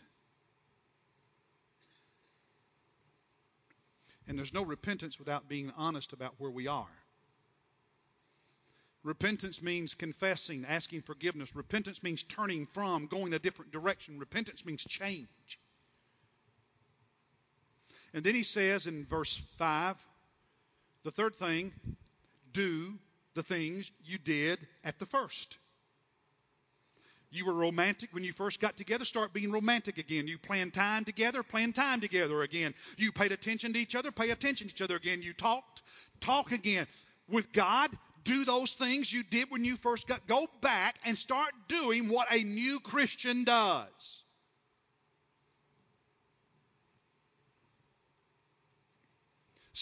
And 4.27 4.37
there's 4.37 4.53
no 4.53 4.63
repentance 4.63 5.19
without 5.19 5.47
being 5.47 5.71
honest 5.77 6.13
about 6.13 6.33
where 6.39 6.49
we 6.49 6.67
are. 6.67 6.87
Repentance 9.03 9.61
means 9.61 9.93
confessing, 9.93 10.65
asking 10.67 11.01
forgiveness. 11.01 11.55
Repentance 11.55 12.01
means 12.01 12.23
turning 12.23 12.65
from, 12.67 13.07
going 13.07 13.33
a 13.33 13.39
different 13.39 13.71
direction. 13.71 14.17
Repentance 14.17 14.65
means 14.65 14.83
change. 14.83 15.27
And 18.13 18.23
then 18.23 18.33
he 18.33 18.43
says 18.43 18.87
in 18.87 19.05
verse 19.05 19.41
5 19.57 19.97
the 21.03 21.11
third 21.11 21.35
thing, 21.35 21.71
do 22.51 22.93
the 23.35 23.43
things 23.43 23.91
you 24.05 24.17
did 24.17 24.59
at 24.83 24.99
the 24.99 25.05
first. 25.05 25.57
You 27.31 27.45
were 27.45 27.53
romantic 27.53 28.13
when 28.13 28.23
you 28.23 28.31
first 28.31 28.59
got 28.59 28.77
together, 28.77 29.05
start 29.05 29.33
being 29.33 29.51
romantic 29.51 29.97
again. 29.97 30.27
You 30.27 30.37
planned 30.37 30.75
time 30.75 31.03
together, 31.03 31.41
plan 31.41 31.73
time 31.73 31.99
together 31.99 32.43
again. 32.43 32.75
You 32.95 33.11
paid 33.11 33.31
attention 33.31 33.73
to 33.73 33.79
each 33.79 33.95
other, 33.95 34.11
pay 34.11 34.29
attention 34.29 34.67
to 34.67 34.73
each 34.73 34.81
other 34.81 34.95
again. 34.95 35.23
You 35.23 35.33
talked, 35.33 35.81
talk 36.21 36.51
again. 36.51 36.85
With 37.27 37.51
God, 37.51 37.89
do 38.23 38.45
those 38.45 38.75
things 38.75 39.11
you 39.11 39.23
did 39.23 39.49
when 39.49 39.65
you 39.65 39.77
first 39.77 40.07
got. 40.07 40.27
Go 40.27 40.45
back 40.61 40.97
and 41.05 41.17
start 41.17 41.53
doing 41.67 42.07
what 42.07 42.27
a 42.31 42.43
new 42.43 42.79
Christian 42.79 43.43
does. 43.43 44.22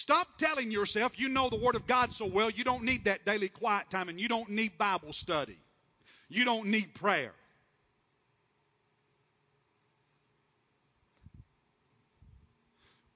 Stop 0.01 0.39
telling 0.39 0.71
yourself 0.71 1.11
you 1.15 1.29
know 1.29 1.47
the 1.47 1.57
Word 1.57 1.75
of 1.75 1.85
God 1.85 2.11
so 2.11 2.25
well 2.25 2.49
you 2.49 2.63
don't 2.63 2.83
need 2.83 3.05
that 3.05 3.23
daily 3.23 3.49
quiet 3.49 3.91
time 3.91 4.09
and 4.09 4.19
you 4.19 4.27
don't 4.27 4.49
need 4.49 4.75
Bible 4.79 5.13
study. 5.13 5.59
You 6.27 6.43
don't 6.43 6.65
need 6.65 6.95
prayer. 6.95 7.33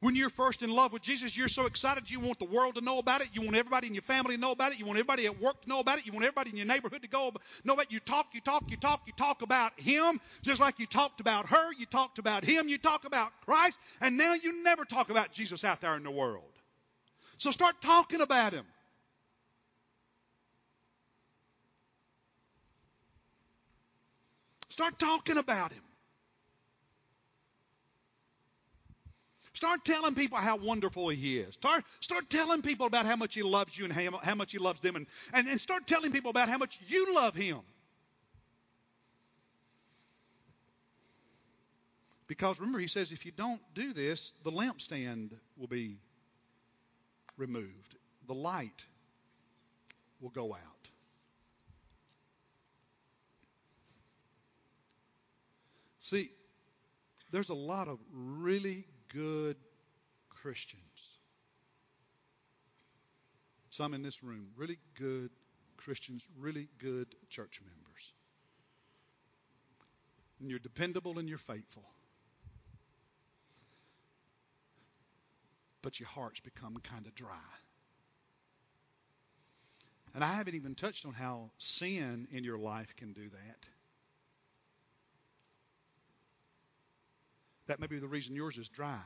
When 0.01 0.15
you're 0.15 0.29
first 0.29 0.61
in 0.61 0.69
love 0.69 0.93
with 0.93 1.01
Jesus, 1.01 1.35
you're 1.35 1.47
so 1.47 1.65
excited 1.65 2.11
you 2.11 2.19
want 2.19 2.37
the 2.37 2.45
world 2.45 2.75
to 2.75 2.81
know 2.81 2.99
about 2.99 3.21
it. 3.21 3.29
You 3.33 3.41
want 3.41 3.55
everybody 3.55 3.87
in 3.87 3.95
your 3.95 4.03
family 4.03 4.35
to 4.35 4.39
know 4.39 4.51
about 4.51 4.71
it. 4.71 4.77
You 4.77 4.85
want 4.85 4.99
everybody 4.99 5.25
at 5.25 5.41
work 5.41 5.63
to 5.63 5.67
know 5.67 5.79
about 5.79 5.97
it. 5.97 6.05
You 6.05 6.11
want 6.11 6.25
everybody 6.25 6.51
in 6.51 6.57
your 6.57 6.67
neighborhood 6.67 7.01
to 7.01 7.07
go 7.07 7.31
know 7.63 7.73
about 7.73 7.87
it. 7.87 7.91
You 7.91 7.99
talk, 7.99 8.27
you 8.33 8.41
talk, 8.41 8.65
you 8.69 8.77
talk, 8.77 9.01
you 9.07 9.13
talk 9.17 9.41
about 9.41 9.71
Him 9.79 10.21
just 10.43 10.61
like 10.61 10.77
you 10.77 10.85
talked 10.85 11.19
about 11.19 11.47
her. 11.47 11.73
You 11.79 11.87
talked 11.87 12.19
about 12.19 12.45
Him. 12.45 12.69
You 12.69 12.77
talk 12.77 13.05
about 13.05 13.31
Christ. 13.43 13.79
And 14.01 14.17
now 14.17 14.35
you 14.35 14.61
never 14.61 14.85
talk 14.85 15.09
about 15.09 15.31
Jesus 15.31 15.63
out 15.63 15.81
there 15.81 15.95
in 15.95 16.03
the 16.03 16.11
world. 16.11 16.54
So 17.37 17.51
start 17.51 17.81
talking 17.81 18.21
about 18.21 18.53
him. 18.53 18.65
Start 24.69 24.99
talking 24.99 25.37
about 25.37 25.71
him. 25.71 25.83
Start 29.53 29.85
telling 29.85 30.15
people 30.15 30.37
how 30.37 30.57
wonderful 30.57 31.07
he 31.07 31.39
is. 31.39 31.53
Start, 31.53 31.85
start 32.01 32.29
telling 32.29 32.61
people 32.61 32.87
about 32.87 33.05
how 33.05 33.15
much 33.15 33.33
he 33.33 33.41
loves 33.41 33.77
you 33.77 33.85
and 33.85 33.93
how, 33.93 34.17
how 34.21 34.35
much 34.35 34.51
he 34.51 34.57
loves 34.57 34.81
them. 34.81 34.97
And, 34.97 35.07
and, 35.33 35.47
and 35.47 35.61
start 35.61 35.88
telling 35.88 36.11
people 36.11 36.29
about 36.29 36.49
how 36.49 36.57
much 36.57 36.77
you 36.88 37.15
love 37.15 37.36
him. 37.36 37.61
Because 42.27 42.59
remember, 42.59 42.79
he 42.79 42.88
says 42.88 43.13
if 43.13 43.25
you 43.25 43.31
don't 43.31 43.61
do 43.73 43.93
this, 43.93 44.33
the 44.43 44.51
lampstand 44.51 45.29
will 45.57 45.67
be 45.67 45.99
removed 47.38 47.95
the 48.27 48.33
light 48.33 48.86
will 50.19 50.29
go 50.29 50.53
out. 50.53 50.59
See, 55.99 56.31
there's 57.31 57.49
a 57.49 57.55
lot 57.55 57.88
of 57.88 57.99
really 58.11 58.86
good 59.13 59.57
Christians. 60.29 60.81
Some 63.69 63.93
in 63.93 64.03
this 64.03 64.23
room, 64.23 64.47
really 64.55 64.77
good 64.97 65.31
Christians, 65.77 66.23
really 66.39 66.67
good 66.79 67.15
church 67.29 67.61
members. 67.65 68.13
and 70.39 70.49
you're 70.49 70.59
dependable 70.59 71.19
and 71.19 71.27
you're 71.27 71.38
faithful. 71.38 71.83
But 75.86 75.99
your 75.99 76.09
heart's 76.09 76.39
become 76.39 76.77
kind 76.77 77.05
of 77.05 77.13
dry. 77.13 77.38
And 80.15 80.23
I 80.23 80.33
haven't 80.33 80.55
even 80.55 80.73
touched 80.73 81.05
on 81.05 81.13
how 81.13 81.51
sin 81.59 82.27
in 82.31 82.43
your 82.43 82.57
life 82.57 82.95
can 82.97 83.13
do 83.13 83.29
that. 83.29 83.57
That 87.67 87.79
may 87.79 87.86
be 87.86 87.99
the 87.99 88.07
reason 88.07 88.36
yours 88.36 88.57
is 88.57 88.67
dry. 88.67 88.99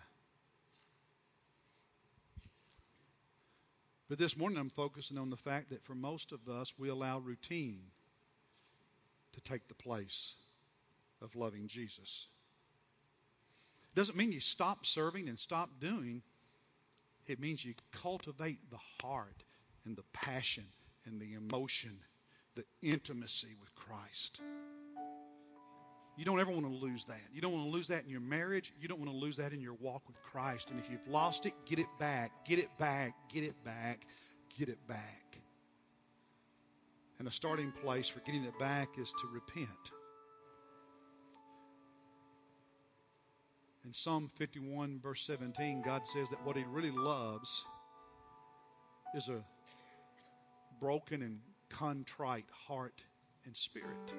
But 4.07 4.17
this 4.17 4.37
morning 4.37 4.57
I'm 4.57 4.69
focusing 4.69 5.17
on 5.17 5.29
the 5.29 5.35
fact 5.35 5.71
that 5.71 5.83
for 5.83 5.95
most 5.95 6.31
of 6.31 6.47
us, 6.47 6.73
we 6.77 6.87
allow 6.87 7.19
routine 7.19 7.81
to 9.33 9.41
take 9.41 9.67
the 9.67 9.75
place 9.75 10.33
of 11.21 11.35
loving 11.35 11.67
Jesus. 11.67 12.27
It 13.91 13.95
doesn't 13.95 14.15
mean 14.15 14.31
you 14.31 14.39
stop 14.39 14.85
serving 14.85 15.27
and 15.27 15.37
stop 15.37 15.69
doing. 15.81 16.21
It 17.29 17.39
means 17.39 17.63
you 17.63 17.75
cultivate 17.91 18.57
the 18.71 18.79
heart 19.01 19.43
and 19.85 19.95
the 19.95 20.03
passion 20.13 20.65
and 21.05 21.21
the 21.21 21.35
emotion, 21.35 21.95
the 22.55 22.65
intimacy 22.81 23.55
with 23.59 23.73
Christ. 23.75 24.41
You 26.17 26.25
don't 26.25 26.39
ever 26.39 26.51
want 26.51 26.65
to 26.65 26.73
lose 26.73 27.05
that. 27.05 27.21
You 27.31 27.39
don't 27.39 27.53
want 27.53 27.65
to 27.65 27.69
lose 27.69 27.87
that 27.89 28.03
in 28.03 28.09
your 28.09 28.19
marriage. 28.19 28.73
You 28.81 28.87
don't 28.87 28.99
want 28.99 29.11
to 29.11 29.15
lose 29.15 29.37
that 29.37 29.53
in 29.53 29.61
your 29.61 29.75
walk 29.75 30.01
with 30.07 30.19
Christ. 30.23 30.71
And 30.71 30.79
if 30.79 30.89
you've 30.89 31.07
lost 31.07 31.45
it, 31.45 31.53
get 31.65 31.77
it 31.77 31.87
back. 31.99 32.31
Get 32.45 32.57
it 32.57 32.75
back. 32.79 33.13
Get 33.31 33.43
it 33.43 33.63
back. 33.63 34.05
Get 34.57 34.67
it 34.67 34.85
back. 34.87 35.37
And 37.19 37.27
a 37.27 37.31
starting 37.31 37.71
place 37.71 38.07
for 38.07 38.21
getting 38.21 38.43
it 38.43 38.57
back 38.57 38.89
is 38.97 39.13
to 39.21 39.27
repent. 39.31 39.69
In 43.85 43.93
Psalm 43.93 44.29
51, 44.37 44.99
verse 45.01 45.23
17, 45.25 45.81
God 45.81 46.05
says 46.05 46.29
that 46.29 46.45
what 46.45 46.57
He 46.57 46.63
really 46.63 46.91
loves 46.91 47.65
is 49.15 49.29
a 49.29 49.41
broken 50.79 51.21
and 51.21 51.39
contrite 51.69 52.45
heart 52.67 53.01
and 53.45 53.55
spirit. 53.55 54.13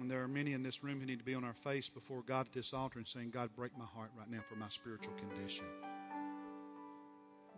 And 0.00 0.10
there 0.10 0.22
are 0.22 0.28
many 0.28 0.52
in 0.52 0.62
this 0.62 0.84
room 0.84 1.00
who 1.00 1.06
need 1.06 1.18
to 1.18 1.24
be 1.24 1.34
on 1.34 1.44
our 1.44 1.54
face 1.64 1.88
before 1.88 2.22
God 2.22 2.46
at 2.46 2.52
this 2.52 2.72
altar 2.72 2.98
and 2.98 3.08
saying, 3.08 3.30
God, 3.30 3.50
break 3.56 3.76
my 3.76 3.84
heart 3.84 4.10
right 4.16 4.30
now 4.30 4.40
for 4.48 4.54
my 4.54 4.68
spiritual 4.68 5.14
condition. 5.14 5.64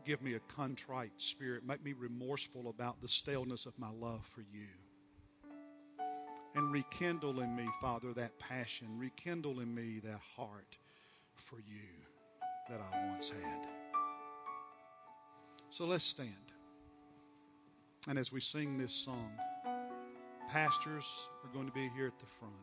Give 0.07 0.23
me 0.23 0.35
a 0.35 0.41
contrite 0.57 1.13
spirit. 1.19 1.67
Make 1.67 1.85
me 1.85 1.93
remorseful 1.93 2.71
about 2.71 3.01
the 3.03 3.09
staleness 3.09 3.67
of 3.67 3.79
my 3.79 3.91
love 3.91 4.25
for 4.35 4.41
you. 4.41 4.69
And 6.55 6.73
rekindle 6.73 7.41
in 7.41 7.55
me, 7.55 7.69
Father, 7.81 8.13
that 8.15 8.39
passion. 8.39 8.89
Rekindle 8.99 9.61
in 9.61 9.75
me 9.75 10.01
that 10.05 10.21
heart 10.37 10.77
for 11.37 11.57
you 11.57 11.89
that 12.69 12.81
I 12.81 13.07
once 13.09 13.31
had. 13.31 13.67
So 15.71 15.85
let's 15.85 16.05
stand. 16.05 16.35
And 18.09 18.19
as 18.19 18.33
we 18.33 18.41
sing 18.41 18.79
this 18.79 18.93
song, 18.93 19.31
pastors 20.49 21.05
are 21.45 21.53
going 21.55 21.67
to 21.67 21.73
be 21.73 21.89
here 21.95 22.07
at 22.07 22.19
the 22.19 22.27
front. 22.39 22.55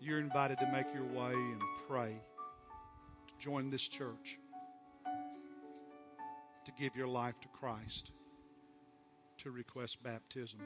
You're 0.00 0.18
invited 0.18 0.58
to 0.58 0.66
make 0.72 0.86
your 0.92 1.04
way 1.04 1.34
and 1.34 1.62
pray, 1.88 2.16
to 3.28 3.34
join 3.38 3.70
this 3.70 3.86
church, 3.86 4.38
to 6.64 6.72
give 6.78 6.96
your 6.96 7.06
life 7.06 7.38
to 7.42 7.48
Christ, 7.48 8.10
to 9.38 9.52
request 9.52 10.02
baptism. 10.02 10.58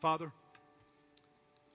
Father, 0.00 0.30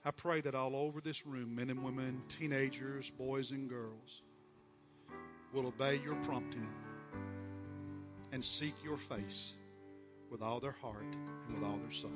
I 0.04 0.10
pray 0.12 0.40
that 0.42 0.54
all 0.54 0.76
over 0.76 1.00
this 1.00 1.26
room, 1.26 1.56
men 1.56 1.70
and 1.70 1.82
women, 1.82 2.22
teenagers, 2.38 3.10
boys 3.10 3.50
and 3.50 3.68
girls, 3.68 4.22
will 5.52 5.66
obey 5.66 6.00
your 6.04 6.14
prompting 6.16 6.66
and 8.32 8.44
seek 8.44 8.74
your 8.84 8.96
face 8.96 9.54
with 10.30 10.40
all 10.40 10.60
their 10.60 10.76
heart 10.80 11.04
and 11.46 11.54
with 11.54 11.64
all 11.64 11.78
their 11.78 11.92
soul. 11.92 12.10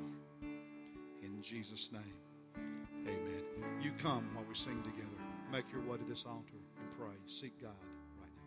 In 1.21 1.41
Jesus' 1.41 1.89
name, 1.91 2.63
amen. 3.05 3.43
You 3.81 3.91
come 4.01 4.29
while 4.33 4.45
we 4.47 4.55
sing 4.55 4.81
together. 4.83 5.07
Make 5.51 5.65
your 5.71 5.81
way 5.81 5.97
to 5.97 6.03
this 6.05 6.25
altar 6.25 6.57
and 6.79 6.97
pray. 6.97 7.15
Seek 7.27 7.61
God. 7.61 7.71